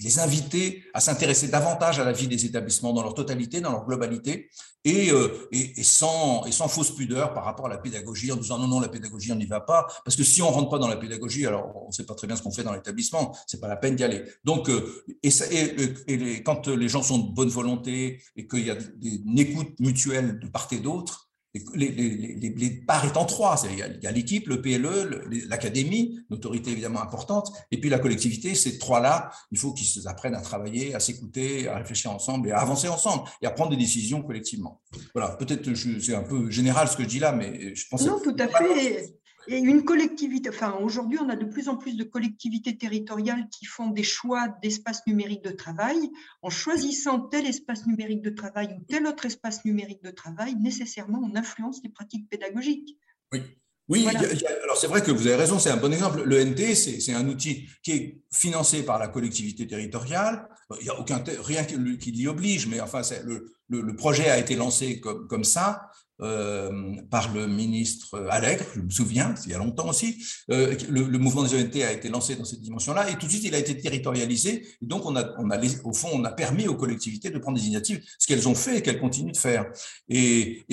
les 0.00 0.18
inviter 0.18 0.84
à 0.92 1.00
s'intéresser 1.00 1.48
davantage 1.48 1.98
à 1.98 2.04
la 2.04 2.12
vie 2.12 2.28
des 2.28 2.44
établissements 2.44 2.92
dans 2.92 3.02
leur 3.02 3.14
totalité, 3.14 3.62
dans 3.62 3.72
leur 3.72 3.86
globalité, 3.86 4.50
et, 4.84 5.10
euh, 5.10 5.48
et, 5.50 5.80
et, 5.80 5.82
sans, 5.82 6.44
et 6.44 6.52
sans 6.52 6.68
fausse 6.68 6.94
pudeur 6.94 7.32
par 7.32 7.44
rapport 7.44 7.66
à 7.66 7.70
la 7.70 7.78
pédagogie, 7.78 8.30
en 8.32 8.36
disant 8.36 8.58
non, 8.58 8.68
non, 8.68 8.80
la 8.80 8.88
pédagogie, 8.88 9.32
on 9.32 9.36
n'y 9.36 9.46
va 9.46 9.60
pas, 9.60 9.86
parce 10.04 10.14
que 10.14 10.22
si 10.22 10.42
on 10.42 10.50
rentre 10.50 10.68
pas 10.68 10.78
dans 10.78 10.88
la 10.88 10.98
pédagogie, 10.98 11.46
alors 11.46 11.72
on 11.84 11.88
ne 11.88 11.92
sait 11.92 12.04
pas 12.04 12.14
très 12.14 12.26
bien 12.26 12.36
ce 12.36 12.42
qu'on 12.42 12.52
fait 12.52 12.64
dans 12.64 12.74
l'établissement, 12.74 13.34
c'est 13.46 13.60
pas 13.60 13.68
la 13.68 13.76
peine 13.76 13.96
d'y 13.96 14.04
aller. 14.04 14.24
Donc, 14.44 14.70
et, 15.22 15.30
ça, 15.30 15.46
et, 15.50 15.74
les, 16.06 16.42
quand 16.42 16.68
les 16.68 16.88
gens 16.88 17.02
sont 17.02 17.18
de 17.18 17.32
bonne 17.32 17.48
volonté 17.48 18.22
et 18.36 18.46
qu'il 18.46 18.66
y 18.66 18.70
a 18.70 18.76
une 19.02 19.38
écoute 19.38 19.80
mutuelle 19.80 20.38
de 20.38 20.48
part 20.48 20.68
et 20.72 20.80
d'autre, 20.80 21.29
les, 21.74 21.90
les, 21.90 22.50
les, 22.50 22.70
parts 22.70 23.04
étant 23.04 23.24
trois. 23.24 23.60
Il 23.70 23.78
y 24.02 24.06
a 24.06 24.10
l'équipe, 24.12 24.46
le 24.46 24.62
PLE, 24.62 25.28
l'académie, 25.48 26.20
une 26.30 26.36
autorité 26.36 26.70
évidemment 26.70 27.02
importante, 27.02 27.50
et 27.70 27.80
puis 27.80 27.90
la 27.90 27.98
collectivité. 27.98 28.54
Ces 28.54 28.78
trois-là, 28.78 29.30
il 29.50 29.58
faut 29.58 29.72
qu'ils 29.72 30.06
apprennent 30.06 30.34
à 30.34 30.40
travailler, 30.40 30.94
à 30.94 31.00
s'écouter, 31.00 31.68
à 31.68 31.78
réfléchir 31.78 32.12
ensemble 32.12 32.48
et 32.48 32.52
à 32.52 32.58
avancer 32.58 32.88
ensemble 32.88 33.24
et 33.42 33.46
à 33.46 33.50
prendre 33.50 33.70
des 33.70 33.76
décisions 33.76 34.22
collectivement. 34.22 34.80
Voilà, 35.14 35.30
peut-être 35.36 35.74
c'est 35.74 36.14
un 36.14 36.22
peu 36.22 36.50
général 36.50 36.88
ce 36.88 36.96
que 36.96 37.02
je 37.02 37.08
dis 37.08 37.18
là, 37.18 37.32
mais 37.32 37.74
je 37.74 37.84
pense. 37.88 38.04
Non, 38.06 38.20
tout 38.22 38.36
à 38.38 38.46
fait. 38.46 39.19
Et 39.52 39.58
une 39.58 39.84
collectivité, 39.84 40.48
enfin 40.48 40.78
aujourd'hui 40.80 41.18
on 41.20 41.28
a 41.28 41.34
de 41.34 41.44
plus 41.44 41.68
en 41.68 41.76
plus 41.76 41.96
de 41.96 42.04
collectivités 42.04 42.78
territoriales 42.78 43.48
qui 43.50 43.64
font 43.64 43.88
des 43.88 44.04
choix 44.04 44.46
d'espace 44.62 45.04
numérique 45.08 45.42
de 45.42 45.50
travail. 45.50 45.98
En 46.40 46.50
choisissant 46.50 47.18
tel 47.18 47.46
espace 47.46 47.84
numérique 47.84 48.22
de 48.22 48.30
travail 48.30 48.68
ou 48.78 48.84
tel 48.88 49.08
autre 49.08 49.26
espace 49.26 49.64
numérique 49.64 50.04
de 50.04 50.12
travail, 50.12 50.54
nécessairement 50.54 51.20
on 51.24 51.34
influence 51.34 51.80
les 51.82 51.90
pratiques 51.90 52.28
pédagogiques. 52.30 52.96
Oui. 53.32 53.42
Oui, 53.88 54.06
alors 54.06 54.76
c'est 54.76 54.86
vrai 54.86 55.02
que 55.02 55.10
vous 55.10 55.26
avez 55.26 55.34
raison, 55.34 55.58
c'est 55.58 55.70
un 55.70 55.76
bon 55.76 55.92
exemple. 55.92 56.22
Le 56.24 56.44
NT, 56.44 56.76
c'est 56.76 57.12
un 57.12 57.26
outil 57.26 57.66
qui 57.82 57.90
est 57.90 58.22
financé 58.32 58.84
par 58.84 59.00
la 59.00 59.08
collectivité 59.08 59.66
territoriale. 59.66 60.48
Il 60.78 60.84
n'y 60.84 60.90
a 60.90 61.00
aucun, 61.00 61.20
rien 61.42 61.64
qui 61.64 62.12
l'y 62.12 62.28
oblige, 62.28 62.68
mais 62.68 62.80
enfin, 62.80 63.02
le, 63.24 63.52
le, 63.68 63.80
le, 63.80 63.96
projet 63.96 64.30
a 64.30 64.38
été 64.38 64.54
lancé 64.54 65.00
comme, 65.00 65.26
comme 65.26 65.42
ça. 65.42 65.90
Euh, 66.22 66.96
par 67.10 67.32
le 67.32 67.46
ministre 67.46 68.26
Allègre, 68.28 68.64
je 68.74 68.80
me 68.80 68.90
souviens, 68.90 69.34
il 69.46 69.52
y 69.52 69.54
a 69.54 69.58
longtemps 69.58 69.88
aussi. 69.88 70.22
Euh, 70.50 70.76
le, 70.90 71.18
mouvement 71.18 71.42
des 71.44 71.54
ONT 71.54 71.82
a 71.82 71.92
été 71.92 72.10
lancé 72.10 72.36
dans 72.36 72.44
cette 72.44 72.60
dimension-là 72.60 73.08
et 73.10 73.16
tout 73.16 73.26
de 73.26 73.30
suite 73.30 73.44
il 73.44 73.54
a 73.54 73.58
été 73.58 73.76
territorialisé. 73.76 74.66
Donc 74.82 75.06
on 75.06 75.16
a, 75.16 75.24
au 75.84 75.92
fond, 75.94 76.08
on 76.12 76.24
a 76.24 76.32
permis 76.32 76.68
aux 76.68 76.74
collectivités 76.74 77.30
de 77.30 77.38
prendre 77.38 77.56
des 77.56 77.64
initiatives, 77.64 78.02
ce 78.18 78.26
qu'elles 78.26 78.48
ont 78.48 78.54
fait 78.54 78.78
et 78.78 78.82
qu'elles 78.82 79.00
continuent 79.00 79.32
de 79.32 79.36
faire. 79.36 79.66
Et, 80.08 80.64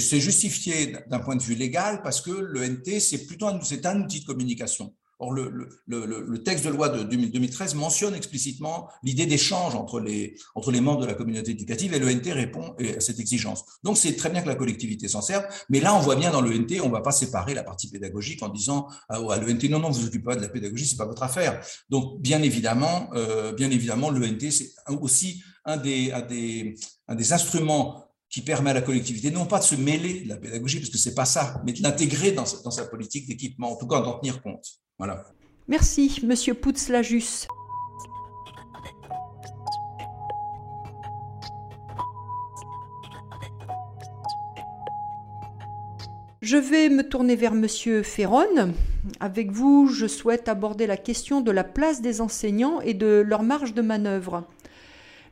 c'est 0.00 0.20
justifié 0.20 0.96
d'un 1.08 1.18
point 1.18 1.36
de 1.36 1.42
vue 1.42 1.54
légal 1.54 2.00
parce 2.02 2.20
que 2.20 2.30
le 2.30 2.66
NT 2.66 3.00
c'est 3.00 3.26
plutôt 3.26 3.46
un 3.46 3.56
outil 4.00 4.20
de 4.20 4.24
communication. 4.24 4.94
Or, 5.18 5.32
le, 5.32 6.42
texte 6.42 6.64
de 6.64 6.70
loi 6.70 6.88
de 6.88 7.02
2013 7.02 7.74
mentionne 7.74 8.14
explicitement 8.14 8.88
l'idée 9.02 9.26
d'échange 9.26 9.74
entre 9.74 10.00
les, 10.00 10.36
membres 10.80 11.00
de 11.00 11.06
la 11.06 11.14
communauté 11.14 11.52
éducative 11.52 11.94
et 11.94 11.98
l'ENT 11.98 12.32
répond 12.32 12.74
à 12.78 13.00
cette 13.00 13.20
exigence. 13.20 13.64
Donc, 13.82 13.96
c'est 13.96 14.16
très 14.16 14.30
bien 14.30 14.42
que 14.42 14.48
la 14.48 14.54
collectivité 14.54 15.08
s'en 15.08 15.22
serve, 15.22 15.44
mais 15.68 15.80
là, 15.80 15.94
on 15.94 16.00
voit 16.00 16.16
bien 16.16 16.30
dans 16.30 16.40
l'ENT, 16.40 16.80
on 16.82 16.88
ne 16.88 16.92
va 16.92 17.00
pas 17.00 17.12
séparer 17.12 17.54
la 17.54 17.62
partie 17.62 17.88
pédagogique 17.88 18.42
en 18.42 18.48
disant 18.48 18.88
à 19.08 19.18
l'ENT, 19.18 19.68
non, 19.70 19.78
non, 19.78 19.90
vous 19.90 20.00
vous 20.00 20.06
occupez 20.06 20.24
pas 20.24 20.36
de 20.36 20.42
la 20.42 20.48
pédagogie, 20.48 20.86
c'est 20.86 20.96
pas 20.96 21.06
votre 21.06 21.22
affaire. 21.22 21.60
Donc, 21.88 22.20
bien 22.20 22.42
évidemment, 22.42 23.10
euh, 23.14 23.56
évidemment, 23.56 24.10
l'ENT, 24.10 24.50
c'est 24.50 24.72
aussi 25.00 25.42
un 25.64 25.76
des, 25.76 26.12
instruments 27.30 28.04
qui 28.28 28.42
permet 28.42 28.70
à 28.70 28.74
la 28.74 28.82
collectivité 28.82 29.30
non 29.30 29.46
pas 29.46 29.60
de 29.60 29.64
se 29.64 29.76
mêler 29.76 30.22
de 30.22 30.28
la 30.28 30.36
pédagogie, 30.36 30.80
parce 30.80 30.90
que 30.90 30.98
c'est 30.98 31.14
pas 31.14 31.24
ça, 31.24 31.62
mais 31.64 31.72
de 31.72 31.82
l'intégrer 31.82 32.32
dans, 32.32 32.44
dans, 32.64 32.70
sa 32.70 32.84
politique 32.86 33.28
d'équipement, 33.28 33.72
en 33.72 33.76
tout 33.76 33.86
cas 33.86 34.00
d'en 34.00 34.18
tenir 34.18 34.42
compte. 34.42 34.66
Merci, 35.66 36.20
Monsieur 36.22 36.54
Pouts-Lajus. 36.54 37.48
Je 46.42 46.56
vais 46.56 46.90
me 46.90 47.02
tourner 47.02 47.34
vers 47.34 47.54
Monsieur 47.54 48.02
Ferron. 48.02 48.74
Avec 49.18 49.50
vous, 49.50 49.88
je 49.88 50.06
souhaite 50.06 50.48
aborder 50.48 50.86
la 50.86 50.96
question 50.96 51.40
de 51.40 51.50
la 51.50 51.64
place 51.64 52.00
des 52.00 52.20
enseignants 52.20 52.80
et 52.80 52.94
de 52.94 53.24
leur 53.26 53.42
marge 53.42 53.74
de 53.74 53.82
manœuvre. 53.82 54.44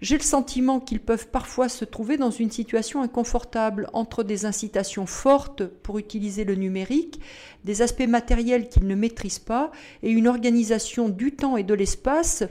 J'ai 0.03 0.17
le 0.17 0.25
sentiment 0.25 0.81
qu'ils 0.81 0.99
peuvent 0.99 1.29
parfois 1.29 1.69
se 1.69 1.85
trouver 1.85 2.17
dans 2.17 2.33
une 2.33 2.51
situation 2.51 3.03
inconfortable 3.03 3.89
entre 3.93 4.25
des 4.25 4.47
incitations 4.47 5.07
fortes 5.07 5.65
pour 5.65 5.97
utiliser 5.97 6.43
le 6.43 6.57
numérique, 6.57 7.21
des 7.63 7.83
aspects 7.83 8.09
matériels 8.09 8.69
qu'ils 8.69 8.89
ne 8.89 8.97
maîtrisent 8.97 9.39
pas 9.39 9.71
et 10.03 10.11
une 10.11 10.27
organisation 10.27 11.09
du 11.09 11.37
temps 11.37 11.57
et 11.57 11.63
de 11.63 11.73
l'espace 11.73 12.43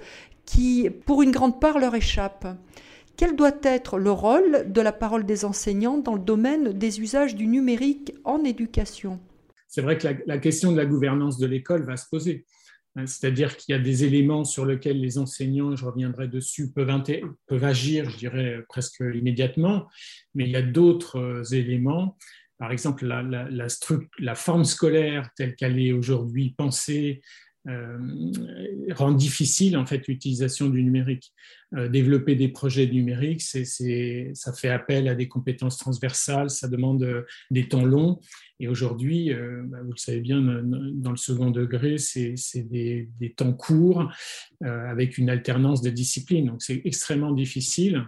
qui, 0.46 0.90
pour 1.06 1.24
une 1.24 1.32
grande 1.32 1.60
part, 1.60 1.78
leur 1.78 1.94
échappe. 1.94 2.48
Quel 3.18 3.36
doit 3.36 3.52
être 3.64 4.00
le 4.00 4.12
rôle 4.12 4.72
de 4.72 4.80
la 4.80 4.94
parole 4.94 5.26
des 5.26 5.44
enseignants 5.44 5.98
dans 5.98 6.16
le 6.16 6.22
domaine 6.22 6.72
des 6.72 7.02
usages 7.02 7.36
du 7.36 7.48
numérique 7.48 8.14
en 8.24 8.46
éducation? 8.46 9.20
C'est 9.68 9.82
vrai 9.82 9.98
que 9.98 10.08
la, 10.08 10.14
la 10.26 10.38
question 10.38 10.72
de 10.72 10.78
la 10.78 10.86
gouvernance 10.86 11.38
de 11.38 11.48
l'école 11.48 11.84
va 11.84 11.98
se 11.98 12.08
poser. 12.10 12.46
Hein, 12.96 13.06
c'est-à-dire 13.06 13.56
qu'il 13.56 13.74
y 13.74 13.78
a 13.78 13.82
des 13.82 14.04
éléments 14.04 14.44
sur 14.44 14.66
lesquels 14.66 15.00
les 15.00 15.18
enseignants, 15.18 15.76
je 15.76 15.86
reviendrai 15.86 16.28
dessus, 16.28 16.72
peuvent, 16.72 17.64
agir, 17.64 18.10
je 18.10 18.18
dirais, 18.18 18.64
presque 18.68 19.02
immédiatement, 19.14 19.88
mais 20.36 20.46
il 20.46 20.52
y 20.52 20.58
a 20.58 20.62
d'autres 20.62 21.18
euh, 21.18 21.44
éléments. 21.56 22.18
Par 22.58 22.72
exemple, 22.72 23.06
la, 23.08 24.36
forme 24.36 24.66
scolaire 24.66 25.30
telle 25.36 25.56
qu'elle 25.56 25.80
est 25.80 25.94
aujourd'hui 25.94 26.54
pensée 26.56 27.22
rend 27.66 29.12
difficile 29.12 29.78
en 29.78 29.86
fait 29.86 30.08
l'utilisation 30.08 30.70
du 30.70 30.84
numérique. 30.84 31.34
Euh, 31.74 31.88
développer 31.88 32.36
des 32.36 32.50
projets 32.50 32.86
numériques, 32.86 33.42
ça 33.42 34.54
fait 34.54 34.70
appel 34.70 35.08
à 35.08 35.16
des 35.16 35.30
compétences 35.30 35.78
transversales, 35.78 36.50
ça 36.50 36.68
demande 36.68 37.04
euh, 37.04 37.22
des 37.50 37.70
temps 37.70 37.86
longs. 37.86 38.20
Et 38.60 38.68
aujourd'hui, 38.68 39.32
euh, 39.32 39.64
bah, 39.66 39.78
vous 39.82 39.92
le 39.92 39.98
savez 39.98 40.20
bien, 40.20 40.42
dans 40.42 41.12
le 41.12 41.18
second 41.18 41.50
degré, 41.50 41.98
c'est, 41.98 42.34
c'est 42.36 42.64
des, 42.64 43.10
des, 43.20 43.32
temps 43.32 43.54
courts 43.54 44.12
avec 44.62 45.18
une 45.18 45.30
alternance 45.30 45.82
de 45.82 45.90
disciplines. 45.90 46.48
Donc 46.48 46.62
c'est 46.62 46.82
extrêmement 46.84 47.32
difficile 47.32 48.06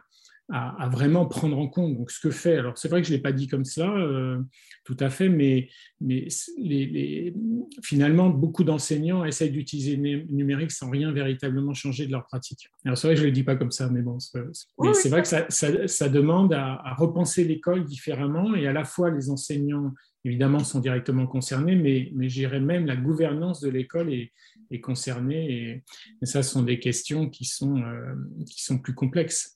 à, 0.49 0.89
vraiment 0.89 1.25
prendre 1.25 1.57
en 1.57 1.67
compte 1.67 1.97
donc, 1.97 2.11
ce 2.11 2.19
que 2.19 2.31
fait. 2.31 2.57
Alors, 2.57 2.77
c'est 2.77 2.89
vrai 2.89 3.01
que 3.01 3.07
je 3.07 3.13
ne 3.13 3.17
l'ai 3.17 3.21
pas 3.21 3.31
dit 3.31 3.47
comme 3.47 3.65
cela, 3.65 3.89
euh, 3.89 4.39
tout 4.83 4.97
à 4.99 5.09
fait, 5.09 5.29
mais, 5.29 5.69
mais 6.01 6.27
les, 6.57 7.33
finalement, 7.81 8.29
beaucoup 8.29 8.63
d'enseignants 8.63 9.23
essayent 9.23 9.51
d'utiliser 9.51 9.95
le 9.95 10.23
numérique 10.29 10.71
sans 10.71 10.89
rien 10.89 11.11
véritablement 11.11 11.73
changer 11.73 12.05
de 12.07 12.11
leur 12.11 12.25
pratique. 12.25 12.69
Alors, 12.85 12.97
c'est 12.97 13.07
vrai 13.07 13.15
que 13.15 13.21
je 13.21 13.25
ne 13.25 13.29
le 13.29 13.33
dis 13.33 13.43
pas 13.43 13.55
comme 13.55 13.71
ça, 13.71 13.89
mais 13.89 14.01
bon, 14.01 14.19
c'est 14.19 15.09
vrai 15.09 15.21
que 15.21 15.27
ça, 15.27 15.45
ça, 15.49 16.09
demande 16.09 16.53
à, 16.53 16.81
à 16.83 16.93
repenser 16.93 17.45
l'école 17.45 17.85
différemment 17.85 18.53
et 18.53 18.67
à 18.67 18.73
la 18.73 18.83
fois 18.83 19.09
les 19.09 19.29
enseignants 19.29 19.93
évidemment 20.25 20.59
sont 20.59 20.79
directement 20.79 21.27
concernés, 21.27 21.75
mais, 21.75 22.11
mais 22.13 22.29
j'irais 22.29 22.59
même 22.59 22.85
la 22.85 22.95
gouvernance 22.95 23.59
de 23.59 23.69
l'école 23.69 24.11
est, 24.13 24.31
est, 24.71 24.79
concernée. 24.79 25.83
Et, 26.21 26.25
ça, 26.25 26.43
ce 26.43 26.51
sont 26.51 26.63
des 26.63 26.79
questions 26.79 27.29
qui 27.29 27.45
sont, 27.45 27.77
euh, 27.77 28.15
qui 28.45 28.63
sont 28.63 28.77
plus 28.77 28.93
complexes. 28.93 29.55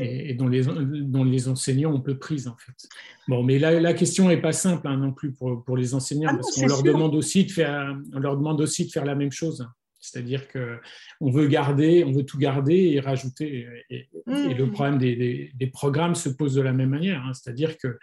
Et, 0.00 0.34
dont, 0.34 0.48
les, 0.48 0.64
dont 0.64 1.24
les 1.24 1.48
enseignants 1.48 1.92
ont 1.92 2.00
peu 2.00 2.16
prise 2.18 2.46
en 2.46 2.56
fait. 2.56 2.88
Bon, 3.26 3.42
mais 3.42 3.58
la, 3.58 3.80
la 3.80 3.94
question 3.94 4.28
n'est 4.28 4.40
pas 4.40 4.52
simple 4.52 4.86
hein, 4.86 4.96
non 4.96 5.12
plus 5.12 5.32
pour, 5.32 5.64
pour 5.64 5.76
les 5.76 5.94
enseignants, 5.94 6.30
ah 6.32 6.36
parce 6.36 6.54
qu'on 6.54 6.66
leur, 6.66 6.82
demande 6.82 7.14
aussi 7.14 7.44
de 7.44 7.50
faire, 7.50 7.96
on 8.12 8.18
leur 8.18 8.36
demande 8.36 8.60
aussi 8.60 8.86
de 8.86 8.90
faire 8.90 9.04
la 9.04 9.14
même 9.14 9.32
chose. 9.32 9.66
C'est-à-dire 10.12 10.46
qu'on 10.48 11.30
veut 11.30 11.46
garder, 11.46 12.04
on 12.04 12.12
veut 12.12 12.24
tout 12.24 12.38
garder 12.38 12.74
et 12.74 13.00
rajouter. 13.00 13.66
Et, 13.88 14.08
le 14.26 14.66
mmh. 14.66 14.72
problème 14.72 14.98
des, 14.98 15.50
des, 15.54 15.66
programmes 15.66 16.14
se 16.14 16.28
pose 16.28 16.54
de 16.54 16.60
la 16.60 16.72
même 16.72 16.90
manière. 16.90 17.24
Hein. 17.24 17.32
C'est-à-dire 17.32 17.76
qu'on 17.78 17.94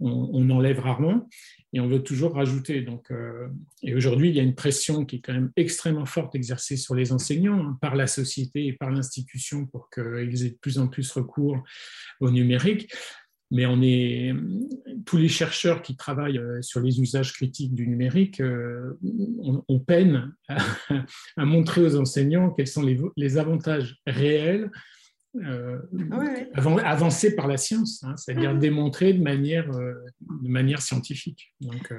on 0.00 0.50
enlève 0.50 0.80
rarement 0.80 1.28
et 1.72 1.80
on 1.80 1.86
veut 1.86 2.02
toujours 2.02 2.34
rajouter. 2.34 2.80
Donc, 2.80 3.10
euh, 3.10 3.48
et 3.82 3.94
aujourd'hui, 3.94 4.30
il 4.30 4.36
y 4.36 4.40
a 4.40 4.42
une 4.42 4.54
pression 4.54 5.04
qui 5.04 5.16
est 5.16 5.20
quand 5.20 5.34
même 5.34 5.52
extrêmement 5.56 6.06
forte 6.06 6.34
exercée 6.34 6.76
sur 6.76 6.94
les 6.94 7.12
enseignants 7.12 7.60
hein, 7.60 7.78
par 7.80 7.94
la 7.94 8.06
société 8.06 8.66
et 8.66 8.72
par 8.72 8.90
l'institution 8.90 9.66
pour 9.66 9.90
qu'ils 9.90 10.46
aient 10.46 10.50
de 10.50 10.58
plus 10.60 10.78
en 10.78 10.88
plus 10.88 11.10
recours 11.12 11.62
au 12.20 12.30
numérique 12.30 12.90
mais 13.50 13.66
on 13.66 13.80
est, 13.82 14.34
tous 15.06 15.16
les 15.16 15.28
chercheurs 15.28 15.82
qui 15.82 15.96
travaillent 15.96 16.38
euh, 16.38 16.60
sur 16.60 16.80
les 16.80 17.00
usages 17.00 17.32
critiques 17.32 17.74
du 17.74 17.88
numérique, 17.88 18.40
euh, 18.40 18.98
on, 19.68 19.78
peine 19.78 20.34
à, 20.48 21.44
montrer 21.44 21.82
aux 21.82 21.96
enseignants 21.96 22.50
quels 22.50 22.66
sont 22.66 22.82
les, 23.16 23.38
avantages 23.38 23.96
réels 24.06 24.70
euh, 25.42 25.78
avancés 26.54 27.34
par 27.34 27.46
la 27.46 27.56
science, 27.56 28.02
hein, 28.02 28.14
c'est-à-dire 28.16 28.54
mmh. 28.54 28.58
démontrés 28.58 29.12
de 29.12 29.22
manière, 29.22 29.70
de 29.70 30.48
manière 30.48 30.82
scientifique. 30.82 31.54
Donc, 31.60 31.92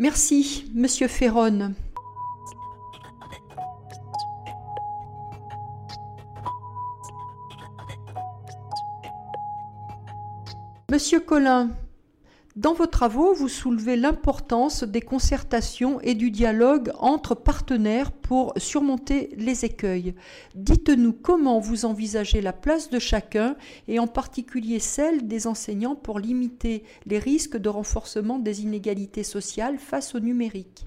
Merci, 0.00 0.70
Monsieur 0.74 1.08
Ferron. 1.08 1.74
Monsieur 10.96 11.20
Collin, 11.20 11.72
dans 12.56 12.72
vos 12.72 12.86
travaux, 12.86 13.34
vous 13.34 13.50
soulevez 13.50 13.96
l'importance 13.96 14.82
des 14.82 15.02
concertations 15.02 16.00
et 16.00 16.14
du 16.14 16.30
dialogue 16.30 16.90
entre 16.98 17.34
partenaires 17.34 18.12
pour 18.12 18.54
surmonter 18.56 19.28
les 19.36 19.66
écueils. 19.66 20.14
Dites-nous 20.54 21.12
comment 21.12 21.60
vous 21.60 21.84
envisagez 21.84 22.40
la 22.40 22.54
place 22.54 22.88
de 22.88 22.98
chacun 22.98 23.56
et 23.88 23.98
en 23.98 24.06
particulier 24.06 24.78
celle 24.78 25.28
des 25.28 25.46
enseignants 25.46 25.96
pour 25.96 26.18
limiter 26.18 26.82
les 27.04 27.18
risques 27.18 27.58
de 27.58 27.68
renforcement 27.68 28.38
des 28.38 28.62
inégalités 28.62 29.22
sociales 29.22 29.76
face 29.76 30.14
au 30.14 30.20
numérique. 30.20 30.86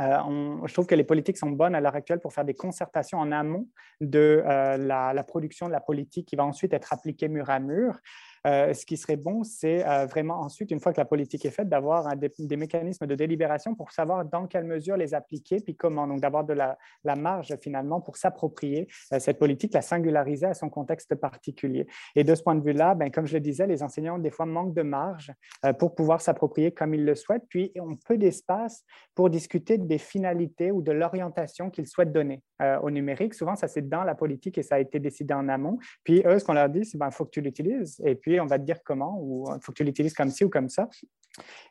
Euh, 0.00 0.18
je 0.66 0.72
trouve 0.72 0.86
que 0.86 0.94
les 0.94 1.04
politiques 1.04 1.36
sont 1.38 1.50
bonnes 1.50 1.74
à 1.74 1.80
l'heure 1.80 1.96
actuelle 1.96 2.20
pour 2.20 2.32
faire 2.32 2.44
des 2.44 2.54
concertations 2.54 3.18
en 3.18 3.32
amont 3.32 3.66
de 4.00 4.42
euh, 4.46 4.76
la, 4.76 5.24
production 5.24 5.66
de 5.66 5.72
la 5.72 5.80
politique 5.80 6.28
qui 6.28 6.36
va 6.36 6.44
ensuite 6.44 6.72
être 6.72 6.92
appliquée 6.92 7.28
mur 7.28 7.50
à 7.50 7.58
mur. 7.58 7.98
Euh, 8.46 8.72
ce 8.72 8.86
qui 8.86 8.96
serait 8.96 9.16
bon, 9.16 9.42
c'est 9.44 9.86
euh, 9.86 10.06
vraiment 10.06 10.40
ensuite, 10.40 10.70
une 10.70 10.80
fois 10.80 10.92
que 10.92 11.00
la 11.00 11.04
politique 11.04 11.44
est 11.44 11.50
faite, 11.50 11.68
d'avoir 11.68 12.16
des, 12.16 12.56
mécanismes 12.56 13.06
de 13.06 13.14
délibération 13.14 13.74
pour 13.74 13.92
savoir 13.92 14.24
dans 14.24 14.46
quelle 14.46 14.64
mesure 14.64 14.96
les 14.96 15.14
appliquer, 15.14 15.60
puis 15.60 15.76
comment. 15.76 16.06
Donc, 16.06 16.20
d'avoir 16.20 16.44
de 16.44 16.54
la, 16.54 16.76
marge 17.16 17.54
finalement 17.60 18.00
pour 18.00 18.16
s'approprier 18.16 18.88
euh, 19.12 19.18
cette 19.18 19.38
politique, 19.38 19.74
la 19.74 19.82
singulariser 19.82 20.46
à 20.46 20.54
son 20.54 20.70
contexte 20.70 21.14
particulier. 21.16 21.86
Et 22.16 22.24
de 22.24 22.34
ce 22.34 22.42
point 22.42 22.54
de 22.54 22.62
vue-là, 22.62 22.94
ben, 22.94 23.10
comme 23.10 23.26
je 23.26 23.34
le 23.34 23.40
disais, 23.40 23.66
les 23.66 23.82
enseignants, 23.82 24.18
des 24.18 24.30
fois, 24.30 24.46
manquent 24.46 24.74
de 24.74 24.82
marge 24.82 25.32
pour 25.78 25.94
pouvoir 25.94 26.20
s'approprier 26.20 26.72
comme 26.72 26.94
ils 26.94 27.04
le 27.04 27.14
souhaitent, 27.14 27.46
puis 27.48 27.72
ont 27.78 27.96
peu 27.96 28.16
d'espace 28.16 28.84
pour 29.14 29.28
discuter 29.28 29.76
des 29.76 29.98
finalités 29.98 30.70
ou 30.70 30.82
de 30.82 30.92
l'orientation 30.92 31.70
qu'ils 31.70 31.86
souhaitent 31.86 32.12
donner 32.12 32.42
au 32.82 32.90
numérique. 32.90 33.34
Souvent, 33.34 33.56
ça, 33.56 33.68
c'est 33.68 33.88
dans 33.88 34.04
la 34.04 34.14
politique 34.14 34.58
et 34.58 34.62
ça 34.62 34.76
a 34.76 34.78
été 34.78 34.98
décidé 34.98 35.34
en 35.34 35.48
amont. 35.48 35.78
Puis, 36.04 36.22
eux, 36.26 36.38
ce 36.38 36.44
qu'on 36.44 36.52
leur 36.52 36.68
dit, 36.68 36.84
c'est 36.84 36.98
ben, 36.98 37.10
faut 37.10 37.24
que 37.24 37.30
tu 37.30 37.40
l'utilises. 37.40 38.00
Et 38.04 38.14
puis, 38.14 38.29
on 38.38 38.46
va 38.46 38.58
te 38.58 38.64
dire 38.64 38.82
comment, 38.84 39.18
ou 39.20 39.46
il 39.54 39.60
faut 39.62 39.72
que 39.72 39.78
tu 39.78 39.84
l'utilises 39.84 40.14
comme 40.14 40.30
ci 40.30 40.44
ou 40.44 40.50
comme 40.50 40.68
ça. 40.68 40.88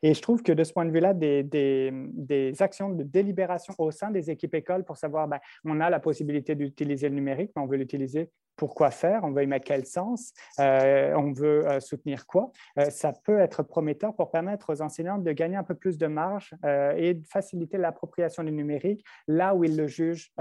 Et 0.02 0.14
je 0.14 0.22
trouve 0.22 0.42
que 0.42 0.52
de 0.52 0.64
ce 0.64 0.74
point 0.74 0.86
de 0.86 0.92
vue-là, 0.92 1.14
des, 1.14 1.44
des, 1.44 2.62
actions 2.62 2.90
de 2.90 3.04
délibération 3.04 3.74
au 3.78 3.92
sein 3.92 4.10
des 4.10 4.30
équipes 4.32 4.56
écoles 4.56 4.84
pour 4.84 4.98
savoir, 4.98 5.28
ben, 5.28 5.40
on 5.66 5.80
a 5.80 5.90
la 5.90 6.00
possibilité 6.00 6.56
d'utiliser 6.56 7.10
le 7.10 7.16
numérique, 7.16 7.52
mais 7.56 7.62
on 7.62 7.68
veut 7.68 7.78
l'utiliser 7.78 8.30
pourquoi 8.60 8.92
faire, 8.92 9.24
on 9.24 9.32
veut 9.32 9.44
y 9.44 9.48
mettre 9.48 9.66
quel 9.66 9.86
sens, 9.86 10.34
euh, 10.60 11.14
on 11.16 11.32
veut 11.32 11.66
euh, 11.66 11.80
soutenir 11.80 12.28
quoi. 12.28 12.52
Euh, 12.78 12.90
ça 12.90 13.14
peut 13.14 13.40
être 13.40 13.64
prometteur 13.64 14.14
pour 14.14 14.32
permettre 14.32 14.74
aux 14.74 14.82
enseignants 14.82 15.18
de 15.18 15.32
gagner 15.32 15.56
un 15.56 15.64
peu 15.64 15.76
plus 15.76 15.98
de 15.98 16.08
marge 16.08 16.54
et 16.98 17.14
de 17.14 17.26
faciliter 17.26 17.78
l'appropriation 17.78 18.44
du 18.44 18.52
numérique 18.52 19.06
là 19.28 19.56
où 19.56 19.64
ils 19.64 19.78
le 19.78 19.88
jugent 19.88 20.34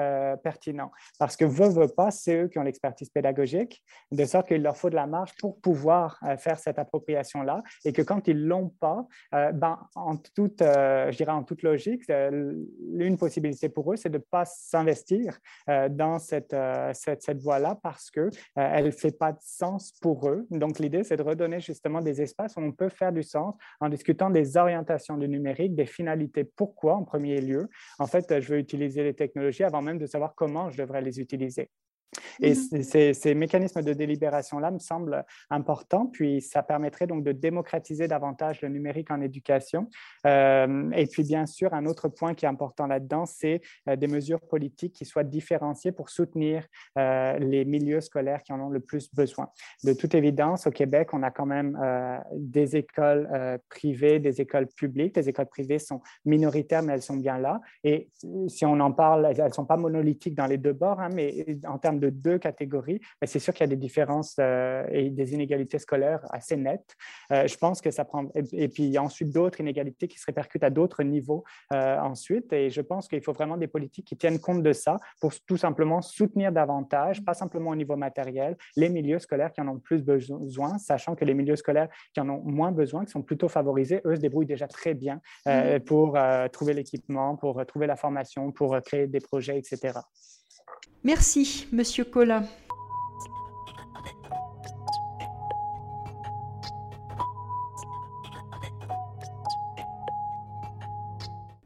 pertinent. 0.43 0.91
Parce 1.21 1.37
que 1.37 1.45
veut, 1.45 1.69
veut 1.69 1.87
pas, 1.89 2.11
c'est 2.11 2.43
eux 2.43 2.49
qui 2.49 2.59
ont 2.59 2.63
l'expertise 2.63 3.09
pédagogique, 3.09 3.85
de 4.11 4.25
sorte 4.25 4.49
qu'il 4.49 4.63
leur 4.63 4.77
faut 4.77 4.91
de 4.91 4.97
la 4.97 5.07
marge 5.07 5.33
pour 5.39 5.61
pouvoir 5.61 6.19
faire 6.39 6.59
cette 6.59 6.79
appropriation-là 6.79 7.63
et 7.85 7.93
que 7.93 8.03
quand 8.03 8.27
ils 8.27 8.47
l'ont 8.47 8.71
pas, 8.81 9.07
ben, 9.33 9.79
en, 9.95 10.17
toute, 10.17 10.61
je 10.61 11.17
dirais 11.17 11.33
en 11.33 11.45
toute 11.45 11.63
logique, 11.63 12.03
l'une 12.09 13.17
possibilité 13.17 13.69
pour 13.69 13.93
eux, 13.93 13.97
c'est 13.97 14.11
de 14.11 14.19
ne 14.19 14.23
pas 14.23 14.45
s'investir 14.45 15.39
dans 15.91 16.19
cette, 16.19 16.57
cette, 16.95 17.23
cette 17.23 17.41
voie-là 17.41 17.79
parce 17.83 18.08
qu'elle 18.11 18.31
euh, 18.59 18.81
ne 18.81 18.91
fait 18.91 19.17
pas 19.17 19.33
de 19.33 19.38
sens 19.41 19.93
pour 20.00 20.29
eux. 20.29 20.47
Donc, 20.50 20.79
l'idée, 20.79 21.05
c'est 21.05 21.17
de 21.17 21.23
redonner 21.23 21.61
justement 21.61 22.00
des 22.00 22.21
espaces 22.23 22.57
où 22.57 22.61
on 22.61 22.73
peut 22.73 22.88
faire 22.88 23.12
du 23.12 23.23
sens 23.23 23.55
en 23.81 23.88
discutant 23.88 24.31
des 24.31 24.57
orientations 24.57 25.17
du 25.17 25.29
numérique, 25.29 25.75
des 25.75 25.87
finalités. 25.87 26.45
Pourquoi, 26.45 26.95
en 26.95 27.05
premier 27.05 27.41
lieu? 27.41 27.69
En 27.99 28.07
fait, 28.07 28.41
je 28.41 28.53
veux 28.53 28.59
utiliser 28.59 29.03
les 29.03 29.15
technologies 29.15 29.65
avant 29.65 29.83
même 29.83 29.99
de 29.99 30.07
savoir 30.07 30.35
comment 30.35 30.71
je 30.71 30.79
devrais 30.79 31.03
les 31.03 31.21
utiliser. 31.21 31.71
Et 32.41 32.53
mmh 32.53 33.12
ces, 33.12 33.35
mécanismes 33.35 33.83
de 33.83 33.93
délibération-là 33.93 34.71
me 34.71 34.79
semblent 34.79 35.25
importants, 35.50 36.07
puis 36.07 36.41
ça 36.41 36.62
permettrait 36.62 37.07
donc 37.07 37.25
de 37.25 37.33
démocratiser 37.33 38.09
davantage 38.09 38.62
le 38.62 38.69
numérique 38.69 39.11
en 39.11 39.21
éducation. 39.21 39.88
Euh, 40.27 40.91
et 40.93 41.07
puis, 41.07 41.23
bien 41.23 41.47
sûr, 41.47 41.75
un 41.75 41.87
autre 41.87 42.09
point 42.09 42.35
qui 42.35 42.45
est 42.45 42.49
important 42.49 42.87
là-dedans, 42.87 43.27
c'est 43.27 43.61
euh, 43.88 43.97
des 43.97 44.07
mesures 44.07 44.41
politiques 44.41 44.95
qui 44.95 45.05
soient 45.05 45.25
différenciées 45.25 45.93
pour 45.93 46.11
soutenir 46.11 46.67
euh, 46.97 47.38
les 47.38 47.65
milieux 47.65 48.00
scolaires 48.00 48.43
qui 48.43 48.53
en 48.53 48.61
ont 48.61 48.71
le 48.71 48.81
plus 48.81 49.12
besoin. 49.15 49.50
De 49.85 49.93
toute 49.93 50.15
évidence, 50.15 50.67
au 50.67 50.71
Québec, 50.71 51.12
on 51.12 51.23
a 51.23 51.31
quand 51.31 51.47
même 51.47 51.79
des 52.33 52.77
écoles 52.77 53.29
privées, 53.69 54.19
des 54.19 54.41
écoles 54.41 54.67
publiques. 54.67 55.17
Les 55.17 55.29
écoles 55.29 55.47
privées 55.47 55.79
sont 55.79 56.00
minoritaires, 56.25 56.83
mais 56.83 56.95
elles 56.95 57.03
sont 57.03 57.17
bien 57.17 57.38
là. 57.38 57.61
Et 57.85 58.09
si 58.49 58.65
on 58.65 58.79
en 58.81 58.93
parle, 58.93 59.27
elles 59.27 59.45
ne 59.45 59.53
sont 59.53 59.65
pas 59.65 59.77
monolithiques 59.77 60.35
dans 60.35 60.47
les 60.47 60.59
deux 60.59 60.73
bords, 60.73 61.00
hein, 61.00 61.11
mais 61.12 61.59
en 61.67 61.79
termes 61.79 61.98
de 61.99 62.11
deux 62.11 62.38
catégories, 62.38 63.00
mais 63.21 63.26
c'est 63.26 63.38
sûr 63.38 63.52
qu'il 63.52 63.62
y 63.62 63.69
a 63.69 63.69
des 63.69 63.76
différences 63.76 64.37
euh, 64.38 64.85
et 64.90 65.11
des 65.11 65.35
inégalités 65.35 65.78
scolaires 65.78 66.25
assez 66.31 66.57
nettes. 66.57 66.97
Euh, 67.33 67.47
je 67.47 67.57
pense 67.57 67.81
que 67.81 67.90
ça 67.90 68.05
prend. 68.05 68.28
Et, 68.52 68.69
puis, 68.69 68.85
il 68.85 68.90
y 68.90 68.97
a 68.97 69.02
ensuite 69.02 69.33
d'autres 69.33 69.61
inégalités 69.61 70.09
qui 70.09 70.19
se 70.19 70.26
répercutent 70.26 70.64
à 70.64 70.71
d'autres 70.71 71.02
niveaux 71.02 71.45
euh, 71.73 71.99
ensuite. 71.99 72.52
Et 72.52 72.71
je 72.71 72.81
pense 72.81 73.09
qu'il 73.09 73.23
faut 73.23 73.33
vraiment 73.33 73.57
des 73.57 73.67
politiques 73.67 74.07
qui 74.07 74.17
tiennent 74.17 74.38
compte 74.38 74.62
de 74.62 74.73
ça 74.73 74.99
pour 75.21 75.33
tout 75.47 75.57
simplement 75.57 76.00
soutenir 76.02 76.52
davantage, 76.52 77.25
pas 77.25 77.35
simplement 77.35 77.71
au 77.71 77.76
niveau 77.76 77.97
matériel, 77.97 78.57
les 78.76 78.88
milieux 78.88 79.19
scolaires 79.19 79.52
qui 79.52 79.61
en 79.61 79.69
ont 79.69 79.75
le 79.75 79.81
plus 79.81 80.02
besoin, 80.02 80.78
sachant 80.78 81.14
que 81.14 81.25
les 81.25 81.35
milieux 81.35 81.57
scolaires 81.57 81.88
qui 82.14 82.21
en 82.21 82.28
ont 82.28 82.43
moins 82.45 82.73
besoin, 82.73 83.05
qui 83.05 83.11
sont 83.11 83.23
plutôt 83.23 83.49
favorisés, 83.49 84.00
eux 84.05 84.17
se 84.17 84.21
débrouillent 84.21 84.47
déjà 84.47 84.69
très 84.69 84.95
bien 84.95 85.21
mmh. 85.47 85.81
pour 85.81 86.19
trouver 86.52 86.75
l'équipement, 86.75 87.37
pour 87.37 87.64
trouver 87.67 87.87
la 87.87 87.97
formation, 87.97 88.52
pour 88.52 88.81
créer 88.83 89.07
des 89.07 89.21
projets, 89.21 89.59
etc. 89.59 89.99
Merci, 91.05 91.67
Monsieur 91.73 92.05
Collin. 92.05 92.45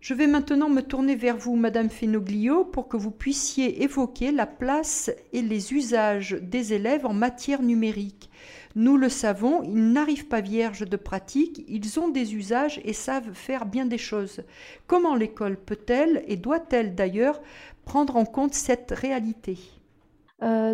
Je 0.01 0.15
vais 0.15 0.27
maintenant 0.27 0.69
me 0.69 0.83
tourner 0.83 1.17
vers 1.17 1.37
vous, 1.37 1.57
Madame 1.57 1.89
Fenoglio, 1.89 2.65
pour 2.65 2.89
que 2.89 2.97
vous 2.97 3.11
puissiez 3.13 3.83
évoquer 3.83 4.31
la 4.31 4.47
place 4.47 5.11
et 5.33 5.43
les 5.43 5.73
usages 5.73 6.37
des 6.43 6.75
élèves 6.75 7.07
en 7.07 7.15
matière 7.15 7.63
numérique. 7.63 8.29
Nous 8.75 8.97
le 8.97 9.09
savons, 9.09 9.63
ils 9.63 9.93
n'arrivent 9.93 10.27
pas 10.27 10.41
vierges 10.41 10.89
de 10.89 10.97
pratique, 10.97 11.65
ils 11.69 12.01
ont 12.01 12.09
des 12.09 12.35
usages 12.35 12.81
et 12.85 12.93
savent 12.93 13.33
faire 13.33 13.65
bien 13.65 13.87
des 13.87 13.97
choses. 13.97 14.43
Comment 14.87 15.15
l'école 15.15 15.57
peut-elle 15.57 16.25
et 16.27 16.37
doit-elle 16.37 16.95
d'ailleurs 16.95 17.41
prendre 17.85 18.17
en 18.17 18.25
compte 18.25 18.55
cette 18.55 18.91
réalité 18.91 19.59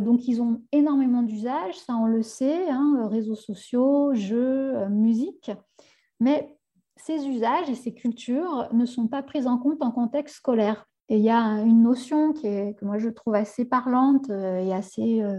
donc, 0.00 0.26
ils 0.26 0.40
ont 0.40 0.62
énormément 0.72 1.22
d'usages, 1.22 1.74
ça 1.74 1.94
on 1.94 2.06
le 2.06 2.22
sait, 2.22 2.70
hein, 2.70 3.06
réseaux 3.10 3.34
sociaux, 3.34 4.14
jeux, 4.14 4.88
musique. 4.88 5.50
Mais 6.20 6.58
ces 6.98 7.26
usages 7.26 7.68
et 7.70 7.74
ces 7.74 7.94
cultures 7.94 8.68
ne 8.72 8.84
sont 8.84 9.06
pas 9.06 9.22
prises 9.22 9.46
en 9.46 9.58
compte 9.58 9.82
en 9.82 9.90
contexte 9.90 10.36
scolaire. 10.36 10.86
Et 11.08 11.16
il 11.16 11.22
y 11.22 11.30
a 11.30 11.62
une 11.62 11.82
notion 11.82 12.32
que 12.34 12.84
moi 12.84 12.98
je 12.98 13.08
trouve 13.08 13.34
assez 13.34 13.64
parlante 13.64 14.28
euh, 14.30 14.58
et 14.58 14.74
assez 14.74 15.22
euh, 15.22 15.38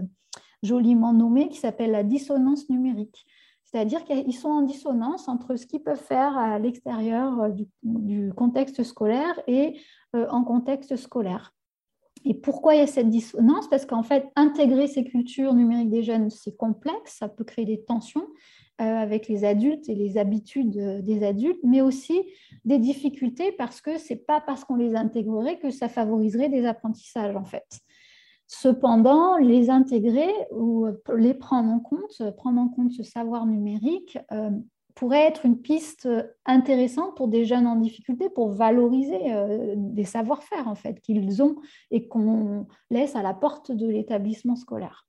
joliment 0.62 1.12
nommée 1.12 1.48
qui 1.48 1.58
s'appelle 1.58 1.92
la 1.92 2.02
dissonance 2.02 2.68
numérique. 2.68 3.24
C'est-à-dire 3.64 4.04
qu'ils 4.04 4.34
sont 4.34 4.48
en 4.48 4.62
dissonance 4.62 5.28
entre 5.28 5.54
ce 5.54 5.66
qu'ils 5.66 5.82
peuvent 5.82 5.96
faire 5.96 6.36
à 6.36 6.58
l'extérieur 6.58 7.40
euh, 7.40 7.50
du, 7.84 8.32
contexte 8.34 8.82
scolaire 8.82 9.40
et 9.46 9.80
en 10.12 10.42
contexte 10.42 10.96
scolaire. 10.96 11.54
Et 12.24 12.34
pourquoi 12.34 12.74
il 12.74 12.78
y 12.78 12.82
a 12.82 12.86
cette 12.86 13.08
dissonance? 13.08 13.68
Parce 13.68 13.86
qu'en 13.86 14.02
fait, 14.02 14.28
intégrer 14.36 14.86
ces 14.86 15.04
cultures 15.04 15.54
numériques 15.54 15.90
des 15.90 16.02
jeunes, 16.02 16.30
c'est 16.30 16.56
complexe, 16.56 17.16
ça 17.18 17.28
peut 17.28 17.44
créer 17.44 17.64
des 17.64 17.82
tensions. 17.82 18.26
Euh, 18.80 18.96
avec 18.96 19.28
les 19.28 19.44
adultes 19.44 19.90
et 19.90 19.94
les 19.94 20.16
habitudes 20.16 20.78
euh, 20.78 21.02
des 21.02 21.22
adultes, 21.22 21.60
mais 21.62 21.82
aussi 21.82 22.22
des 22.64 22.78
difficultés 22.78 23.52
parce 23.52 23.82
que 23.82 23.98
ce 23.98 24.14
n'est 24.14 24.20
pas 24.20 24.40
parce 24.40 24.64
qu'on 24.64 24.76
les 24.76 24.94
intégrerait 24.94 25.58
que 25.58 25.70
ça 25.70 25.90
favoriserait 25.90 26.48
des 26.48 26.64
apprentissages 26.64 27.36
en 27.36 27.44
fait. 27.44 27.66
Cependant, 28.46 29.36
les 29.36 29.68
intégrer 29.68 30.32
ou 30.50 30.86
les 31.14 31.34
prendre 31.34 31.68
en 31.68 31.78
compte, 31.78 32.22
prendre 32.38 32.58
en 32.58 32.68
compte 32.68 32.90
ce 32.92 33.02
savoir 33.02 33.44
numérique, 33.44 34.16
euh, 34.32 34.48
pourrait 35.00 35.26
être 35.26 35.44
une 35.44 35.58
piste 35.58 36.08
intéressante 36.46 37.16
pour 37.16 37.26
des 37.26 37.44
jeunes 37.44 37.66
en 37.66 37.74
difficulté 37.74 38.30
pour 38.30 38.50
valoriser 38.50 39.18
des 39.74 40.04
savoir-faire 40.04 40.68
en 40.68 40.76
fait 40.76 41.00
qu'ils 41.00 41.42
ont 41.42 41.56
et 41.90 42.06
qu'on 42.06 42.66
laisse 42.90 43.16
à 43.16 43.22
la 43.22 43.34
porte 43.34 43.72
de 43.72 43.88
l'établissement 43.88 44.54
scolaire. 44.56 45.06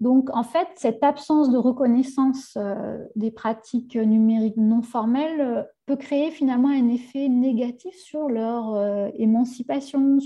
Donc, 0.00 0.28
en 0.34 0.42
fait, 0.42 0.68
cette 0.76 1.02
absence 1.02 1.50
de 1.50 1.56
reconnaissance 1.56 2.58
euh, 2.58 2.98
des 3.16 3.30
pratiques 3.30 3.96
numériques 3.96 4.58
non 4.58 4.82
formelles 4.82 5.40
euh, 5.40 5.62
peut 5.86 5.96
créer 5.96 6.30
finalement 6.30 6.68
un 6.68 6.88
effet 6.88 7.28
négatif 7.28 7.94
sur 7.94 8.28
leur 8.28 8.74
euh, 8.74 9.08
émancipation 9.14 10.18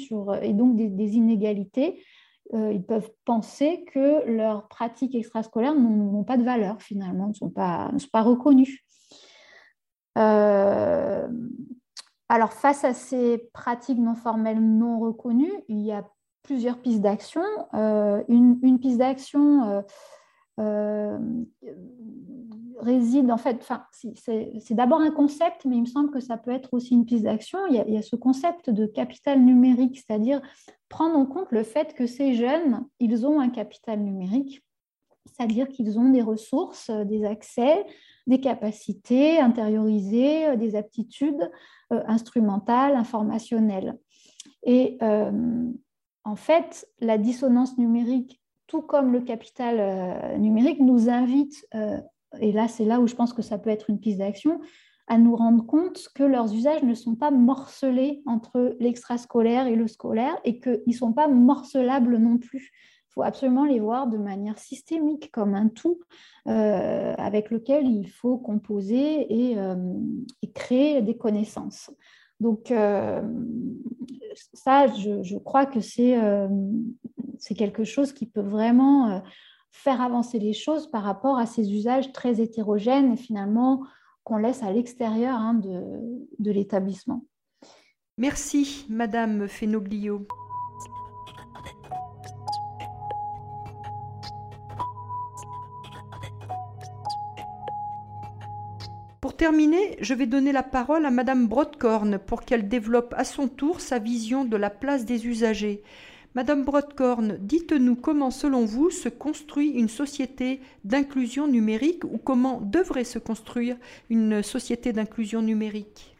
et 0.42 0.54
donc 0.54 0.74
des, 0.74 1.16
inégalités. 1.16 2.02
Ils 2.52 2.84
peuvent 2.84 3.10
penser 3.24 3.84
que 3.92 4.26
leurs 4.26 4.68
pratiques 4.68 5.14
extrascolaires 5.14 5.74
n'ont 5.74 6.24
pas 6.24 6.36
de 6.36 6.42
valeur 6.42 6.82
finalement, 6.82 7.28
ne 7.28 7.32
sont 7.32 7.50
pas, 7.50 7.92
reconnues. 8.14 8.84
alors, 10.16 11.28
face 12.52 12.84
à 12.84 12.94
ces 12.94 13.50
pratiques 13.52 13.98
non 13.98 14.14
formelles 14.14 14.60
non 14.60 14.98
reconnues, 14.98 15.52
il 15.68 15.80
y 15.80 15.92
a 15.92 16.04
plusieurs 16.42 16.78
pistes 16.78 17.00
d'action. 17.00 17.42
Euh, 17.74 18.22
une, 18.28 18.78
piste 18.80 18.98
d'action 18.98 19.68
euh, 19.68 19.82
euh, 20.58 21.18
réside 22.82 23.30
en 23.30 23.36
fait, 23.36 23.66
c'est 23.92 24.74
d'abord 24.74 25.00
un 25.00 25.10
concept, 25.10 25.64
mais 25.64 25.76
il 25.76 25.82
me 25.82 25.86
semble 25.86 26.10
que 26.10 26.20
ça 26.20 26.36
peut 26.36 26.50
être 26.50 26.74
aussi 26.74 26.94
une 26.94 27.04
piste 27.04 27.24
d'action. 27.24 27.58
Il, 27.68 27.74
y 27.74 27.96
a 27.96 28.02
ce 28.02 28.16
concept 28.16 28.70
de 28.70 28.86
capital 28.86 29.40
numérique, 29.40 29.98
c'est-à-dire 29.98 30.40
prendre 30.88 31.16
en 31.16 31.26
compte 31.26 31.50
le 31.50 31.62
fait 31.62 31.94
que 31.94 32.06
ces 32.06 32.34
jeunes, 32.34 32.84
ils 32.98 33.26
ont 33.26 33.40
un 33.40 33.50
capital 33.50 34.00
numérique, 34.00 34.62
c'est-à-dire 35.26 35.68
qu'ils 35.68 35.98
ont 35.98 36.10
des 36.10 36.22
ressources, 36.22 36.90
des 36.90 37.24
accès, 37.24 37.84
des 38.26 38.40
capacités 38.40 39.38
intériorisées, 39.38 40.56
des 40.56 40.76
aptitudes 40.76 41.50
instrumentales, 41.90 42.96
informationnelles. 42.96 43.98
Et 44.64 44.98
en 46.24 46.36
fait, 46.36 46.86
la 47.00 47.18
dissonance 47.18 47.78
numérique, 47.78 48.40
tout 48.66 48.82
comme 48.82 49.12
le 49.12 49.20
capital 49.20 49.80
euh, 49.80 50.38
numérique, 50.38 50.80
nous 50.80 51.08
invite, 51.08 51.66
euh, 51.74 51.98
et 52.40 52.52
là 52.52 52.68
c'est 52.68 52.84
là 52.84 53.00
où 53.00 53.06
je 53.06 53.14
pense 53.14 53.32
que 53.32 53.42
ça 53.42 53.58
peut 53.58 53.70
être 53.70 53.90
une 53.90 54.00
piste 54.00 54.18
d'action, 54.18 54.60
à 55.06 55.18
nous 55.18 55.34
rendre 55.34 55.66
compte 55.66 56.08
que 56.14 56.22
leurs 56.22 56.54
usages 56.54 56.82
ne 56.82 56.94
sont 56.94 57.16
pas 57.16 57.30
morcelés 57.30 58.22
entre 58.26 58.76
l'extrascolaire 58.78 59.66
et 59.66 59.74
le 59.74 59.88
scolaire 59.88 60.38
et 60.44 60.60
qu'ils 60.60 60.82
ne 60.86 60.92
sont 60.92 61.12
pas 61.12 61.26
morcelables 61.26 62.16
non 62.16 62.38
plus. 62.38 62.70
Il 63.08 63.14
faut 63.14 63.22
absolument 63.22 63.64
les 63.64 63.80
voir 63.80 64.06
de 64.06 64.18
manière 64.18 64.56
systémique, 64.58 65.32
comme 65.32 65.54
un 65.54 65.66
tout 65.66 65.98
euh, 66.46 67.12
avec 67.18 67.50
lequel 67.50 67.88
il 67.88 68.08
faut 68.08 68.38
composer 68.38 69.26
et 69.28 69.56
créer 70.54 71.02
des 71.02 71.16
connaissances. 71.16 71.90
Donc, 72.40 72.70
euh, 72.70 73.20
ça, 74.54 74.86
je, 74.86 75.36
crois 75.38 75.66
que 75.66 75.78
euh, 76.00 76.48
c'est 77.38 77.54
quelque 77.54 77.84
chose 77.84 78.12
qui 78.12 78.26
peut 78.26 78.40
vraiment 78.40 79.10
euh, 79.10 79.20
faire 79.70 80.00
avancer 80.00 80.38
les 80.38 80.52
choses 80.52 80.90
par 80.90 81.02
rapport 81.02 81.38
à 81.38 81.46
ces 81.46 81.72
usages 81.72 82.12
très 82.12 82.40
hétérogènes 82.40 83.12
et 83.12 83.16
finalement 83.16 83.84
qu'on 84.24 84.36
laisse 84.36 84.62
à 84.62 84.72
l'extérieur 84.72 85.36
hein, 85.36 85.54
de, 85.54 86.50
l'établissement. 86.50 87.24
Merci, 88.18 88.86
Madame 88.88 89.48
Fenoglio. 89.48 90.26
Pour 99.20 99.36
terminer, 99.36 99.96
je 100.00 100.12
vais 100.12 100.26
donner 100.26 100.52
la 100.52 100.62
parole 100.62 101.06
à 101.06 101.10
Madame 101.10 101.46
Brodkorn 101.46 102.18
pour 102.18 102.42
qu'elle 102.42 102.68
développe 102.68 103.14
à 103.16 103.24
son 103.24 103.48
tour 103.48 103.80
sa 103.80 103.98
vision 103.98 104.44
de 104.44 104.56
la 104.56 104.70
place 104.70 105.04
des 105.06 105.26
usagers. 105.26 105.82
Madame 106.34 106.64
Brodkorn, 106.64 107.38
dites-nous 107.40 107.96
comment, 107.96 108.30
selon 108.30 108.64
vous, 108.64 108.90
se 108.90 109.08
construit 109.08 109.70
une 109.70 109.88
société 109.88 110.60
d'inclusion 110.84 111.48
numérique 111.48 112.04
ou 112.04 112.18
comment 112.18 112.60
devrait 112.60 113.04
se 113.04 113.18
construire 113.18 113.76
une 114.10 114.42
société 114.42 114.92
d'inclusion 114.92 115.42
numérique? 115.42 116.16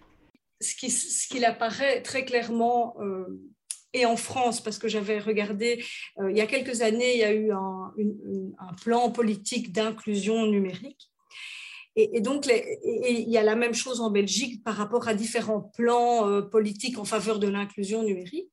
Ce 0.61 0.75
qui, 0.75 1.45
apparaît 1.45 2.03
très 2.03 2.25
clairement, 2.25 2.97
euh, 3.01 3.25
et 3.95 4.05
en 4.05 4.17
France, 4.17 4.61
parce 4.61 4.79
que 4.79 4.89
j'avais 4.89 5.19
regardé, 5.19 5.83
euh, 6.19 6.31
il 6.31 6.37
y 6.37 6.41
a 6.41 6.47
quelques 6.47 6.83
années, 6.83 7.15
il 7.15 7.21
y 7.21 7.25
a 7.25 7.33
eu 7.33 7.51
un 7.53 8.75
plan 8.83 9.11
politique 9.11 9.73
d'inclusion 9.73 10.47
numérique 10.47 11.11
et, 11.97 12.21
donc, 12.21 12.47
il 12.47 13.29
y 13.29 13.37
a 13.37 13.43
la 13.43 13.57
même 13.57 13.75
chose 13.75 14.01
en 14.01 14.11
Belgique 14.11 14.63
par 14.63 14.77
rapport 14.77 15.09
à 15.09 15.15
différents 15.15 15.61
plans 15.61 16.29
euh, 16.29 16.41
politiques 16.41 16.99
en 16.99 17.05
faveur 17.05 17.39
de 17.39 17.49
l'inclusion 17.49 18.03
numérique. 18.05 18.51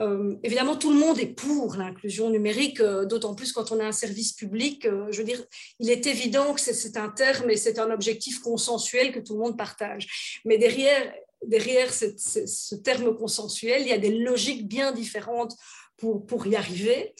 Euh, 0.00 0.36
évidemment, 0.42 0.76
tout 0.76 0.92
le 0.92 0.98
monde 0.98 1.18
est 1.18 1.26
pour 1.26 1.74
l'inclusion 1.74 2.30
numérique, 2.30 2.80
euh, 2.80 3.04
d'autant 3.04 3.34
plus 3.34 3.52
quand 3.52 3.72
on 3.72 3.80
a 3.80 3.84
un 3.84 3.92
service 3.92 4.32
public. 4.32 4.86
je 5.10 5.18
veux 5.18 5.24
dire, 5.24 5.42
il 5.80 5.90
est 5.90 6.06
évident 6.06 6.54
que 6.54 6.60
c'est 6.60 6.96
un 6.96 7.08
terme 7.08 7.50
et 7.50 7.56
c'est 7.56 7.78
un 7.78 7.90
objectif 7.90 8.40
consensuel 8.40 9.12
que 9.12 9.20
tout 9.20 9.34
le 9.34 9.40
monde 9.40 9.58
partage. 9.58 10.40
Mais 10.44 10.56
derrière, 10.58 11.12
derrière 11.46 11.92
ce 11.92 12.74
terme 12.76 13.16
consensuel, 13.16 13.82
il 13.82 13.88
y 13.88 13.92
a 13.92 13.98
des 13.98 14.18
logiques 14.18 14.68
bien 14.68 14.92
différentes 14.92 15.56
pour, 15.98 16.24
pour 16.24 16.46
y 16.46 16.56
arriver. 16.56 17.14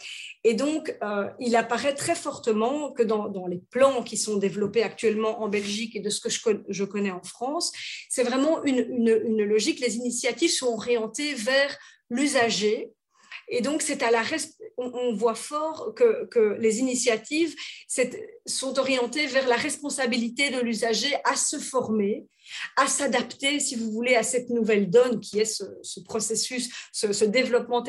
Et 0.45 0.55
donc, 0.55 0.97
euh, 1.03 1.29
il 1.41 1.57
apparaît 1.57 1.95
très 1.95 2.15
fortement 2.15 2.93
que 2.93 3.03
dans, 3.03 3.29
dans, 3.29 3.47
les 3.47 3.61
plans 3.71 4.03
qui 4.03 4.17
sont 4.17 4.37
développés 4.37 4.83
actuellement 4.83 5.43
en 5.43 5.49
Belgique 5.49 5.97
et 5.97 6.01
de 6.01 6.11
ce 6.11 6.21
que 6.21 6.31
je, 6.31 6.41
je 6.69 6.85
connais 6.85 7.11
en 7.11 7.23
France, 7.23 7.73
c'est 8.09 8.23
vraiment 8.23 8.65
une, 8.65 8.79
une, 8.79 9.21
une, 9.25 9.45
logique. 9.45 9.81
Les 9.81 9.97
initiatives 9.97 10.53
sont 10.53 10.69
orientées 10.69 11.35
vers 11.35 11.77
l'usager. 12.11 12.93
Et 13.49 13.61
donc, 13.61 13.83
c'est 13.83 14.03
à 14.03 14.11
la 14.11 14.23
on, 14.79 15.13
voit 15.13 15.35
fort 15.35 15.93
que, 15.95 16.57
les 16.59 16.79
initiatives 16.79 17.55
sont 18.47 18.79
orientées 18.79 19.27
vers 19.27 19.49
la 19.49 19.57
responsabilité 19.57 20.51
de 20.51 20.61
l'usager 20.61 21.15
à 21.25 21.37
se 21.37 21.59
former, 21.59 22.27
à 22.77 22.87
s'adapter, 22.87 23.61
si 23.61 23.75
vous 23.77 23.91
voulez, 23.91 24.15
à 24.15 24.23
cette 24.23 24.49
nouvelle 24.51 24.89
donne 24.89 25.21
qui 25.21 25.39
est 25.41 25.45
ce, 25.45 26.01
processus, 26.01 26.71
ce, 26.93 27.25
développement 27.25 27.83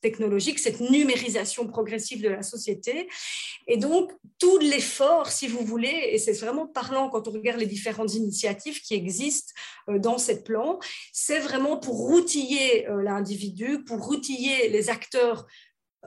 technologique, 0.00 0.58
cette 0.58 0.80
numérisation 0.80 1.66
progressive 1.66 2.22
de 2.22 2.28
la 2.28 2.42
société. 2.42 3.08
Et 3.66 3.76
donc, 3.76 4.10
tout 4.38 4.58
l'effort, 4.58 5.28
si 5.28 5.46
vous 5.46 5.64
voulez, 5.64 6.10
et 6.12 6.18
c'est 6.18 6.32
vraiment 6.32 6.66
parlant 6.66 7.08
quand 7.10 7.28
on 7.28 7.32
regarde 7.32 7.60
les 7.60 7.66
différentes 7.66 8.14
initiatives 8.14 8.80
qui 8.80 8.94
existent 8.94 9.52
euh, 9.88 9.98
dans 9.98 10.18
cette 10.18 10.44
plan, 10.44 10.78
c'est 11.12 11.40
vraiment 11.40 11.76
pour 11.76 12.00
outiller 12.10 12.88
euh, 12.88 13.02
l'individu, 13.02 13.84
pour 13.84 14.08
outiller 14.08 14.68
les 14.68 14.90
acteurs 14.90 15.46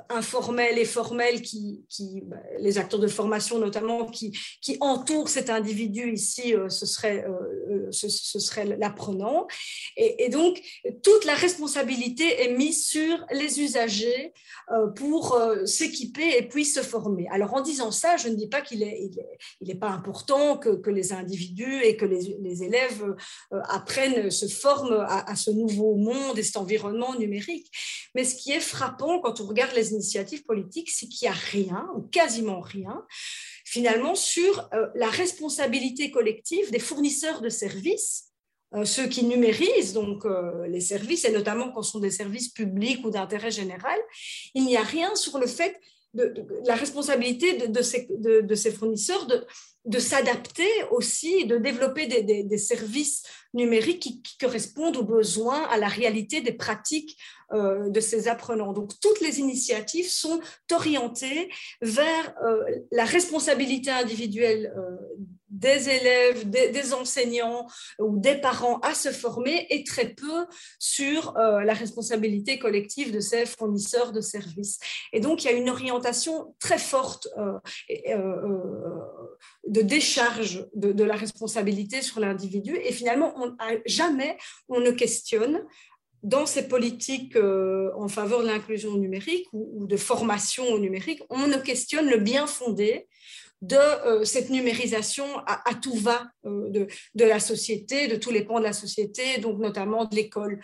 informels 0.10 0.78
et 0.78 0.86
formels, 0.86 1.42
qui, 1.42 1.84
qui, 1.90 2.22
bah, 2.26 2.38
les 2.60 2.78
acteurs 2.78 3.00
de 3.00 3.08
formation 3.08 3.60
notamment, 3.60 4.06
qui, 4.06 4.38
qui 4.62 4.78
entourent 4.80 5.30
cet 5.30 5.50
individu 5.50 6.12
ici, 6.14 6.54
euh, 6.54 6.70
ce 6.70 6.86
serait, 6.86 7.26
euh, 7.26 7.88
euh, 7.88 7.92
ce, 7.92 8.10
serait 8.10 8.66
l'apprenant. 8.78 9.48
Et, 9.98 10.30
donc, 10.30 10.62
toute 11.04 11.26
la 11.26 11.36
responsabilité 11.36 12.42
est 12.42 12.56
mise 12.56 12.86
sur 12.86 13.26
les 13.32 13.62
usagers 13.62 14.34
pour 14.96 15.38
s'équiper 15.66 16.38
et 16.38 16.48
puis 16.48 16.64
se 16.64 16.80
former. 16.80 17.28
Alors, 17.30 17.54
en 17.54 17.62
disant 17.62 17.92
ça, 17.92 18.16
je 18.16 18.30
ne 18.30 18.36
dis 18.36 18.48
pas 18.48 18.62
qu'il 18.62 18.80
n'est 18.80 19.04
est, 19.04 19.12
il 19.60 19.70
est 19.70 19.76
pas 19.76 19.90
important 19.90 20.58
que, 20.58 20.70
que, 20.70 20.90
les 20.90 21.12
individus 21.12 21.84
et 21.84 21.98
que 21.98 22.06
les, 22.06 22.38
les 22.42 22.64
élèves 22.64 23.16
apprennent, 23.52 24.32
se 24.32 24.48
forment 24.48 25.06
à, 25.08 25.30
à 25.30 25.36
ce 25.36 25.52
nouveau 25.52 25.96
monde 25.96 26.38
et 26.38 26.44
cet 26.44 26.58
environnement 26.58 27.16
numérique. 27.16 27.70
Mais 28.16 28.24
ce 28.24 28.36
qui 28.36 28.52
est 28.52 28.62
frappant 28.62 29.20
quand 29.20 29.42
on 29.42 29.46
regarde 29.46 29.76
les 29.76 29.81
initiatives 29.90 30.44
politiques, 30.44 30.92
c'est 30.92 31.08
qu'il 31.08 31.28
n'y 31.28 31.34
a 31.34 31.38
rien, 31.38 31.90
ou 31.96 32.02
quasiment 32.02 32.62
rien, 32.62 33.06
finalement, 33.66 34.16
sur 34.16 34.70
euh, 34.74 34.88
la 34.96 35.10
responsabilité 35.10 36.12
collective 36.12 36.72
des 36.72 36.80
fournisseurs 36.80 37.42
de 37.42 37.50
services 37.50 38.32
euh, 38.74 38.86
ceux 38.86 39.08
qui 39.08 39.26
numérisent 39.26 39.92
donc 39.92 40.26
euh, 40.26 40.66
les 40.68 40.80
services, 40.80 41.26
et 41.26 41.32
notamment 41.32 41.72
quand 41.72 41.82
ce 41.82 41.92
sont 41.92 42.00
des 42.00 42.12
services 42.12 42.50
publics 42.50 43.04
ou 43.06 43.10
d'intérêt 43.10 43.52
général, 43.52 44.00
il 44.54 44.64
n'y 44.64 44.78
a 44.78 44.84
rien 44.84 45.14
sur 45.16 45.40
le 45.40 45.48
fait 45.48 45.78
de, 46.14 46.34
la 46.66 46.76
responsabilité 46.76 47.68
de, 47.68 47.82
ces, 47.82 48.72
fournisseurs 48.72 49.28
de, 49.86 50.00
s'adapter 50.00 50.70
aussi, 50.92 51.46
de 51.46 51.58
développer 51.58 52.08
des, 52.08 52.44
des, 52.44 52.58
services 52.58 53.24
numériques 53.54 54.22
qui, 54.24 54.38
correspondent 54.38 54.98
aux 54.98 55.06
besoins, 55.06 55.64
à 55.64 55.78
la 55.78 55.88
réalité 55.88 56.42
des 56.42 56.54
pratiques 56.54 57.18
euh, 57.54 57.90
de 57.90 58.00
ces 58.00 58.28
apprenants. 58.28 58.72
Donc, 58.72 58.98
toutes 59.02 59.20
les 59.20 59.40
initiatives 59.40 60.10
sont 60.10 60.40
orientées 60.72 61.50
vers 61.82 62.34
euh, 62.46 62.64
la 62.92 63.04
responsabilité 63.04 63.92
individuelle 63.92 64.74
euh, 64.78 64.98
des 65.50 65.90
élèves, 65.90 66.50
des, 66.50 66.94
enseignants 66.94 67.68
ou 68.00 68.18
des 68.18 68.36
parents 68.36 68.80
à 68.80 68.94
se 68.94 69.10
former 69.10 69.68
et 69.70 69.84
très 69.84 70.08
peu 70.08 70.46
sur 70.80 71.34
la 71.36 71.74
responsabilité 71.74 72.58
collective 72.58 73.12
de 73.12 73.20
ces 73.20 73.46
fournisseurs 73.46 74.14
de 74.14 74.22
services. 74.22 74.80
Et 75.12 75.20
donc, 75.20 75.44
il 75.44 75.52
y 75.52 75.54
a 75.54 75.58
une 75.58 75.70
orientation 75.70 76.56
très 76.58 76.78
forte 76.78 77.28
de 79.68 79.82
décharge 79.82 80.66
de, 80.74 81.04
la 81.04 81.16
responsabilité 81.16 82.02
sur 82.02 82.22
l'individu. 82.22 82.78
Et 82.78 82.94
finalement, 82.94 83.34
on, 83.36 83.54
jamais 83.86 84.38
on 84.70 84.80
ne 84.80 84.92
questionne 84.92 85.66
dans 86.24 86.46
ces 86.46 86.68
politiques 86.68 87.36
euh, 87.36 87.92
en 87.96 88.08
faveur 88.08 88.42
de 88.42 88.48
l'inclusion 88.48 88.96
numérique 88.96 89.48
ou, 89.54 89.86
de 89.88 89.98
formation 89.98 90.66
au 90.66 90.80
numérique, 90.80 91.22
on 91.30 91.48
ne 91.48 91.58
questionne 91.58 92.10
le 92.10 92.18
bien 92.18 92.48
fondé 92.48 93.08
de 93.62 93.76
euh, 93.76 94.24
cette 94.24 94.50
numérisation 94.50 95.26
à, 95.46 95.76
tout 95.76 95.96
va 95.96 96.32
euh, 96.46 96.70
de, 96.70 96.88
de, 97.16 97.26
la 97.26 97.40
société, 97.40 98.08
de 98.08 98.16
tous 98.16 98.32
les 98.32 98.44
pans 98.44 98.60
de 98.60 98.64
la 98.64 98.74
société, 98.74 99.40
donc 99.40 99.60
notamment 99.60 100.06
de 100.06 100.16
l'école. 100.16 100.60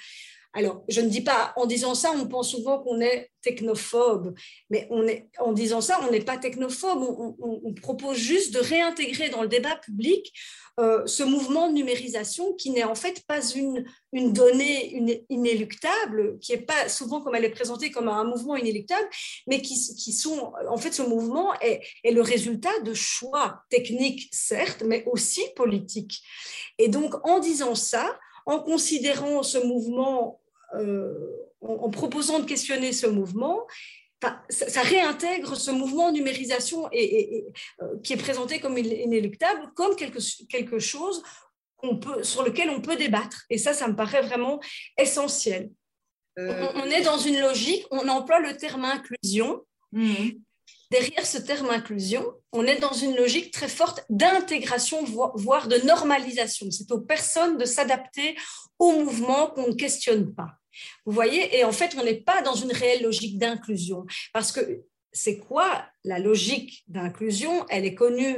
Alors, 0.58 0.84
je 0.89 1.02
ne 1.02 1.08
dis 1.08 1.22
pas, 1.22 1.54
en 1.56 1.67
disant 1.67 1.93
ça, 1.93 2.12
on 2.15 2.28
pense 2.28 2.50
souvent 2.50 2.80
qu'on 2.80 3.00
est 3.00 3.30
technophobe, 3.43 4.34
mais 4.72 4.88
on 4.89 5.08
est, 5.08 5.30
en 5.38 5.52
disant 5.52 5.82
ça, 5.82 6.00
on 6.02 6.12
n'est 6.12 6.24
pas 6.24 6.36
technophobe, 6.36 7.04
on, 7.38 7.74
propose 7.76 8.17
juste 8.17 8.56
de 8.56 8.60
réintégrer 8.60 9.30
dans 9.30 9.43
le 9.43 9.50
débat 9.50 9.76
public 9.76 10.34
euh, 10.80 11.06
ce 11.06 11.22
mouvement 11.22 11.67
de 11.67 11.74
numérisation 11.74 12.54
qui 12.54 12.72
n'est 12.72 12.84
en 12.84 12.96
fait 12.96 13.24
pas 13.28 13.39
une, 13.52 13.86
donnée 14.34 15.24
inéluctable, 15.30 16.39
qui 16.39 16.54
est 16.54 16.65
pas 16.65 16.89
souvent 16.89 17.22
comme 17.22 17.36
elle 17.36 17.46
est 17.46 17.52
présentée 17.52 17.91
comme 17.91 18.08
un 18.08 18.24
mouvement 18.24 18.56
inéluctable, 18.56 19.08
mais 19.46 19.62
qui, 19.62 19.76
sont, 19.76 20.54
en 20.67 20.78
fait, 20.78 20.91
ce 20.91 21.04
mouvement 21.04 21.54
est 21.62 21.84
le 22.04 22.22
résultat 22.22 22.80
de 22.80 22.96
choix 22.96 23.62
techniques, 23.70 24.28
certes, 24.32 24.82
mais 24.84 25.04
aussi 25.06 25.43
politiques. 25.56 26.24
Et 26.80 26.88
donc, 26.88 27.13
en 27.28 27.38
disant 27.38 27.76
ça, 27.76 28.17
en 28.48 28.60
considérant 28.60 29.43
ce 29.43 29.60
mouvement 29.60 30.39
euh, 30.75 31.13
en, 31.62 31.89
proposant 31.89 32.39
de 32.39 32.45
questionner 32.45 32.91
ce 32.91 33.08
mouvement, 33.08 33.65
ça, 34.49 34.82
réintègre 34.82 35.56
ce 35.56 35.71
mouvement 35.71 36.12
numérisation 36.12 36.89
et, 36.91 37.45
euh, 37.82 37.99
qui 38.03 38.13
est 38.13 38.17
présenté 38.17 38.60
comme 38.60 38.77
inéluctable, 38.77 39.71
comme 39.75 39.95
quelque, 39.95 40.19
quelque 40.47 40.80
chose 40.80 41.23
peut, 42.01 42.23
sur 42.23 42.43
lequel 42.43 42.69
on 42.69 42.82
peut 42.82 42.95
débattre. 42.95 43.45
Et 43.49 43.58
ça, 43.58 43.73
ça 43.73 43.88
me 43.88 43.95
paraît 43.95 44.21
vraiment 44.21 44.60
essentiel. 44.97 45.69
Euh, 46.39 46.67
on, 46.75 46.86
est 46.86 47.01
dans 47.01 47.17
une 47.17 47.39
logique, 47.39 47.86
on 47.91 48.08
emploie 48.08 48.39
le 48.39 48.56
terme 48.58 48.86
inclusion. 48.86 49.63
Mmh. 49.91 50.30
Derrière 50.91 51.25
ce 51.25 51.38
terme 51.38 51.69
inclusion, 51.69 52.25
on 52.53 52.63
est 52.65 52.80
dans 52.80 52.93
une 52.93 53.15
logique 53.15 53.51
très 53.51 53.67
forte 53.67 54.06
d'intégration, 54.10 55.03
voire 55.03 55.67
de 55.67 55.77
normalisation. 55.86 56.71
C'est 56.71 56.91
aux 56.91 57.01
personnes 57.01 57.58
de 57.58 57.65
s'adapter 57.65 58.38
au 58.80 58.91
mouvement 59.03 59.47
qu'on 59.47 59.67
ne 59.67 59.73
questionne 59.73 60.34
pas. 60.34 60.57
Vous 61.06 61.12
voyez 61.12 61.58
Et 61.58 61.63
en 61.63 61.72
fait, 61.72 61.96
on 61.98 62.04
n'est 62.04 62.22
pas 62.22 62.42
dans 62.42 62.56
une 62.56 62.72
réelle 62.72 63.04
logique 63.04 63.38
d'inclusion. 63.38 64.06
Parce 64.34 64.52
que 64.52 64.84
c'est 65.12 65.38
quoi 65.38 65.86
la 66.04 66.20
logique 66.20 66.84
d'inclusion? 66.88 67.66
Elle 67.70 67.86
est 67.86 67.96
connue 67.96 68.36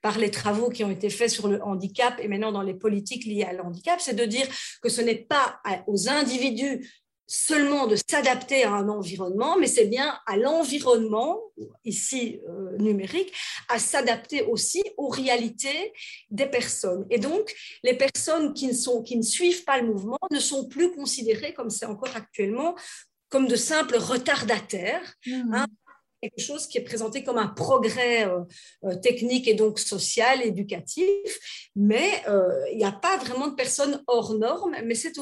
par 0.00 0.18
les 0.18 0.30
travaux 0.30 0.70
qui 0.70 0.84
ont 0.84 0.90
été 0.90 1.10
faits 1.10 1.30
sur 1.30 1.48
le 1.48 1.62
handicap 1.62 2.18
et 2.20 2.28
maintenant 2.28 2.52
dans 2.52 2.62
les 2.62 2.74
politiques 2.74 3.24
liées 3.24 3.44
à 3.44 3.64
handicap, 3.64 4.00
c'est 4.00 4.14
de 4.14 4.24
dire 4.24 4.46
que 4.82 4.88
ce 4.88 5.00
n'est 5.00 5.14
pas 5.14 5.60
aux 5.86 6.08
individus 6.08 7.01
seulement 7.26 7.86
de 7.86 7.96
s'adapter 7.96 8.64
à 8.64 8.72
un 8.72 8.88
environnement, 8.88 9.56
mais 9.58 9.66
c'est 9.66 9.86
bien 9.86 10.18
à 10.26 10.36
l'environnement, 10.36 11.40
ici 11.84 12.40
euh, 12.48 12.76
numérique, 12.78 13.32
à 13.68 13.78
s'adapter 13.78 14.42
aussi 14.42 14.82
aux 14.96 15.08
réalités 15.08 15.92
des 16.30 16.46
personnes. 16.46 17.06
Et 17.10 17.18
donc, 17.18 17.54
les 17.82 17.94
personnes 17.94 18.52
qui 18.54 18.66
ne, 18.66 18.72
sont, 18.74 19.02
qui 19.02 19.16
ne 19.16 19.22
suivent 19.22 19.64
pas 19.64 19.80
le 19.80 19.86
mouvement 19.86 20.18
ne 20.30 20.40
sont 20.40 20.68
plus 20.68 20.92
considérées, 20.92 21.54
comme 21.54 21.70
c'est 21.70 21.86
encore 21.86 22.14
actuellement, 22.14 22.74
comme 23.28 23.48
de 23.48 23.56
simples 23.56 23.96
retardataires. 23.96 25.14
Mmh. 25.26 25.54
Hein, 25.54 25.66
quelque 26.22 26.40
chose 26.40 26.66
qui 26.68 26.78
est 26.78 26.82
présenté 26.82 27.24
comme 27.24 27.38
un 27.38 27.48
progrès 27.48 28.26
euh, 28.26 28.40
euh, 28.84 28.94
technique 28.94 29.48
et 29.48 29.54
donc 29.54 29.78
social, 29.78 30.40
éducatif, 30.42 31.08
mais 31.74 32.08
euh, 32.28 32.48
il 32.70 32.78
n'y 32.78 32.84
a 32.84 32.92
pas 32.92 33.16
vraiment 33.18 33.48
de 33.48 33.54
personnes 33.54 34.02
hors 34.06 34.34
normes, 34.38 34.76
mais 34.84 34.94
c'est 34.94 35.12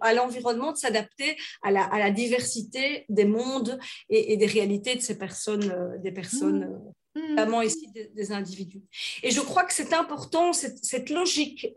à 0.00 0.14
l'environnement 0.14 0.72
de 0.72 0.76
s'adapter 0.76 1.36
à 1.62 1.70
la, 1.70 1.84
à 1.84 1.98
la, 1.98 2.10
diversité 2.10 3.04
des 3.08 3.24
mondes 3.24 3.78
et, 4.10 4.36
des 4.36 4.46
réalités 4.46 4.94
de 4.94 5.00
ces 5.00 5.16
personnes, 5.16 5.98
des 6.02 6.12
personnes. 6.12 6.68
Mmh. 6.68 6.92
Mmh. 7.14 7.30
notamment 7.30 7.62
ici 7.62 7.88
des, 8.14 8.32
individus. 8.32 8.82
Et 9.22 9.30
je 9.30 9.40
crois 9.40 9.64
que 9.64 9.72
c'est 9.72 9.92
important, 9.92 10.52
cette, 10.52 10.84
cette 10.84 11.10
logique, 11.10 11.72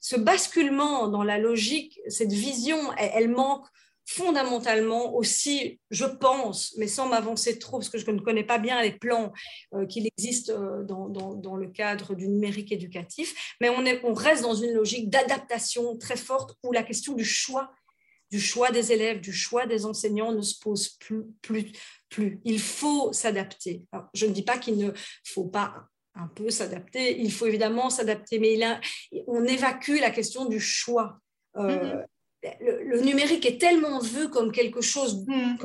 ce 0.00 0.16
basculement 0.16 1.08
dans 1.08 1.24
la 1.24 1.38
logique, 1.38 2.00
cette 2.08 2.32
vision, 2.32 2.78
elle 2.96 3.28
manque 3.28 3.66
fondamentalement 4.06 5.14
aussi, 5.14 5.80
je 5.90 6.04
pense, 6.04 6.74
mais 6.78 6.86
sans 6.86 7.08
m'avancer 7.08 7.58
trop, 7.58 7.78
parce 7.78 7.88
que 7.88 7.98
je 7.98 8.08
ne 8.08 8.20
connais 8.20 8.44
pas 8.44 8.58
bien 8.58 8.80
les 8.80 8.92
plans 8.92 9.32
euh, 9.74 9.84
qu'il 9.84 10.06
existe 10.06 10.50
euh, 10.50 10.84
dans, 10.84 11.56
le 11.56 11.66
cadre 11.68 12.14
du 12.14 12.28
numérique 12.28 12.70
éducatif, 12.70 13.56
mais 13.60 13.68
on, 13.68 13.84
est, 13.84 14.00
on 14.04 14.14
reste 14.14 14.42
dans 14.42 14.54
une 14.54 14.72
logique 14.72 15.10
d'adaptation 15.10 15.98
très 15.98 16.16
forte 16.16 16.56
où 16.62 16.72
la 16.72 16.84
question 16.84 17.14
du 17.14 17.24
choix, 17.24 17.72
du 18.30 18.40
choix 18.40 18.70
des 18.70 18.92
élèves, 18.92 19.20
du 19.20 19.32
choix 19.32 19.66
des 19.66 19.84
enseignants 19.86 20.32
ne 20.32 20.42
se 20.42 20.58
pose 20.60 20.88
plus. 21.00 21.24
plus, 21.42 21.72
plus. 22.08 22.40
Il 22.44 22.60
faut 22.60 23.12
s'adapter. 23.12 23.84
Je 24.14 24.26
ne 24.26 24.32
dis 24.32 24.42
pas 24.42 24.58
qu'il 24.58 24.78
ne 24.78 24.92
faut 25.24 25.46
pas 25.46 25.74
un 26.14 26.28
peu 26.28 26.48
s'adapter, 26.48 27.20
il 27.20 27.32
faut 27.32 27.46
évidemment 27.46 27.90
s'adapter, 27.90 28.38
mais 28.38 28.58
on 29.26 29.44
évacue 29.44 29.98
la 30.00 30.10
question 30.10 30.46
du 30.46 30.60
choix. 30.60 31.18
Euh, 31.56 31.76
mm-hmm 31.76 32.06
le, 32.60 33.00
numérique 33.00 33.46
est 33.46 33.60
tellement 33.60 34.00
vu 34.00 34.28
comme 34.28 34.52
quelque 34.52 34.80
chose 34.80 35.24
de 35.24 35.32
mm. 35.32 35.58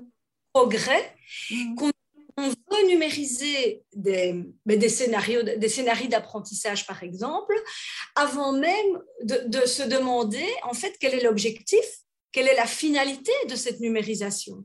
progrès 0.54 1.16
mm. 1.50 1.76
qu'on 1.76 1.92
veut 2.38 2.88
numériser 2.88 3.84
des, 3.94 4.44
des 4.66 4.90
scénarios, 4.90 5.44
des 5.44 5.70
scénarios 5.70 6.08
d'apprentissage, 6.08 6.88
par 6.88 7.04
exemple, 7.04 7.54
avant 8.16 8.54
même 8.54 9.02
de, 9.24 9.66
se 9.66 9.84
demander, 9.84 10.48
en 10.64 10.74
fait, 10.74 10.96
quel 11.00 11.14
est 11.14 11.24
l'objectif, 11.24 11.86
quelle 12.32 12.48
est 12.48 12.56
la 12.56 12.66
finalité 12.66 13.32
de 13.50 13.56
cette 13.56 13.80
numérisation? 13.80 14.64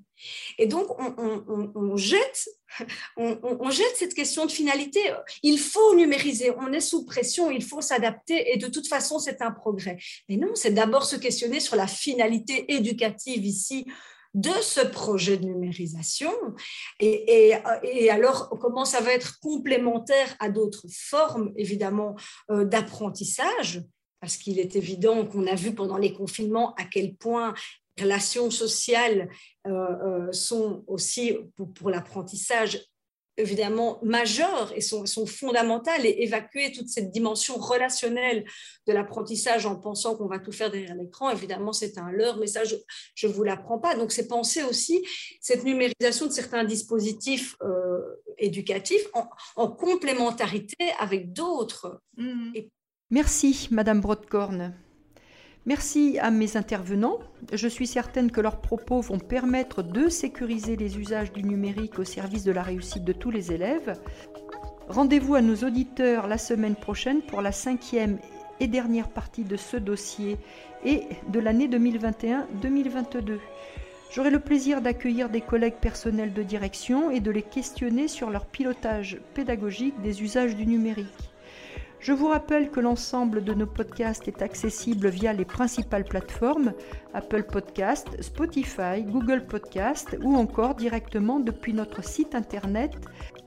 Et 0.58 0.66
donc, 0.66 0.86
on, 0.98 1.96
jette, 1.96 2.48
on, 3.16 3.70
jette 3.70 3.96
cette 3.96 4.14
question 4.14 4.46
de 4.46 4.50
finalité. 4.50 5.00
Il 5.42 5.58
faut 5.58 5.94
numériser, 5.94 6.52
on 6.58 6.72
est 6.72 6.80
sous 6.80 7.04
pression, 7.04 7.50
il 7.50 7.64
faut 7.64 7.80
s'adapter, 7.80 8.52
et 8.52 8.56
de 8.56 8.68
toute 8.68 8.88
façon, 8.88 9.18
c'est 9.18 9.42
un 9.42 9.50
progrès. 9.50 9.98
Mais 10.28 10.36
non, 10.36 10.54
c'est 10.54 10.72
d'abord 10.72 11.04
se 11.04 11.16
questionner 11.16 11.60
sur 11.60 11.76
la 11.76 11.86
finalité 11.86 12.72
éducative 12.72 13.44
ici 13.44 13.86
de 14.34 14.52
ce 14.60 14.82
projet 14.82 15.38
de 15.38 15.46
numérisation 15.46 16.30
et, 17.00 17.54
alors 18.10 18.50
comment 18.60 18.84
ça 18.84 19.00
va 19.00 19.12
être 19.12 19.40
complémentaire 19.40 20.36
à 20.40 20.50
d'autres 20.50 20.84
formes 20.90 21.52
évidemment 21.56 22.16
euh, 22.50 22.66
d'apprentissage? 22.66 23.82
Parce 24.20 24.36
qu'il 24.36 24.58
est 24.58 24.76
évident 24.76 25.26
qu'on 25.26 25.46
a 25.46 25.54
vu 25.54 25.74
pendant 25.74 25.98
les 25.98 26.12
confinements 26.12 26.74
à 26.74 26.84
quel 26.84 27.14
point 27.14 27.54
relations 28.00 28.50
sociales 28.50 29.28
euh, 29.66 29.70
euh, 29.70 30.32
sont 30.32 30.84
aussi 30.86 31.36
pour, 31.74 31.90
l'apprentissage 31.90 32.80
évidemment 33.38 33.98
majeures 34.02 34.72
et 34.74 34.80
sont, 34.80 35.04
sont, 35.04 35.26
fondamentales 35.26 36.06
et 36.06 36.22
évacuer 36.22 36.72
toute 36.72 36.88
cette 36.88 37.10
dimension 37.10 37.56
relationnelle 37.56 38.46
de 38.86 38.92
l'apprentissage 38.94 39.66
en 39.66 39.76
pensant 39.76 40.16
qu'on 40.16 40.26
va 40.26 40.38
tout 40.38 40.52
faire 40.52 40.70
derrière 40.70 40.94
l'écran, 40.94 41.28
évidemment 41.30 41.72
c'est 41.72 41.98
un 41.98 42.10
leurre, 42.10 42.38
mais 42.38 42.46
ça 42.46 42.62
je 42.64 43.26
ne 43.26 43.32
vous 43.32 43.42
l'apprends 43.42 43.78
pas. 43.78 43.94
Donc 43.94 44.10
c'est 44.12 44.26
penser 44.26 44.62
aussi 44.62 45.04
cette 45.40 45.64
numérisation 45.64 46.26
de 46.26 46.32
certains 46.32 46.64
dispositifs 46.64 47.56
euh, 47.62 48.00
éducatifs 48.38 49.06
en, 49.56 49.68
complémentarité 49.68 50.90
avec 50.98 51.32
d'autres. 51.32 52.00
Mmh. 52.16 52.52
Merci 53.12 53.68
Madame 53.70 54.00
Brodkorn. 54.00 54.72
Merci 55.64 56.18
à 56.20 56.32
mes 56.32 56.56
intervenants. 56.56 57.20
Je 57.52 57.68
suis 57.68 57.86
certaine 57.86 58.32
que 58.32 58.40
leurs 58.40 58.60
propos 58.60 59.00
vont 59.00 59.20
permettre 59.20 59.84
de 59.84 60.08
sécuriser 60.08 60.74
les 60.74 60.98
usages 60.98 61.32
du 61.32 61.44
numérique 61.44 62.00
au 62.00 62.04
service 62.04 62.42
de 62.42 62.50
la 62.50 62.64
réussite 62.64 63.04
de 63.04 63.12
tous 63.12 63.30
les 63.30 63.52
élèves. 63.52 63.96
Rendez-vous 64.88 65.36
à 65.36 65.40
nos 65.40 65.54
auditeurs 65.54 66.26
la 66.26 66.36
semaine 66.36 66.74
prochaine 66.74 67.22
pour 67.22 67.42
la 67.42 67.52
cinquième 67.52 68.18
et 68.58 68.66
dernière 68.66 69.08
partie 69.08 69.44
de 69.44 69.56
ce 69.56 69.76
dossier 69.76 70.36
et 70.84 71.04
de 71.28 71.38
l'année 71.38 71.68
2021-2022. 71.68 73.38
J'aurai 74.10 74.30
le 74.30 74.40
plaisir 74.40 74.80
d'accueillir 74.82 75.28
des 75.28 75.42
collègues 75.42 75.78
personnels 75.80 76.32
de 76.32 76.42
direction 76.42 77.12
et 77.12 77.20
de 77.20 77.30
les 77.30 77.42
questionner 77.42 78.08
sur 78.08 78.30
leur 78.30 78.46
pilotage 78.46 79.20
pédagogique 79.32 80.00
des 80.02 80.24
usages 80.24 80.56
du 80.56 80.66
numérique. 80.66 81.35
Je 82.06 82.12
vous 82.12 82.28
rappelle 82.28 82.70
que 82.70 82.78
l'ensemble 82.78 83.42
de 83.42 83.52
nos 83.52 83.66
podcasts 83.66 84.28
est 84.28 84.40
accessible 84.40 85.08
via 85.08 85.32
les 85.32 85.44
principales 85.44 86.04
plateformes 86.04 86.72
Apple 87.14 87.42
Podcast, 87.42 88.22
Spotify, 88.22 89.02
Google 89.02 89.44
Podcast 89.44 90.16
ou 90.22 90.36
encore 90.36 90.76
directement 90.76 91.40
depuis 91.40 91.72
notre 91.72 92.04
site 92.04 92.36
internet 92.36 92.92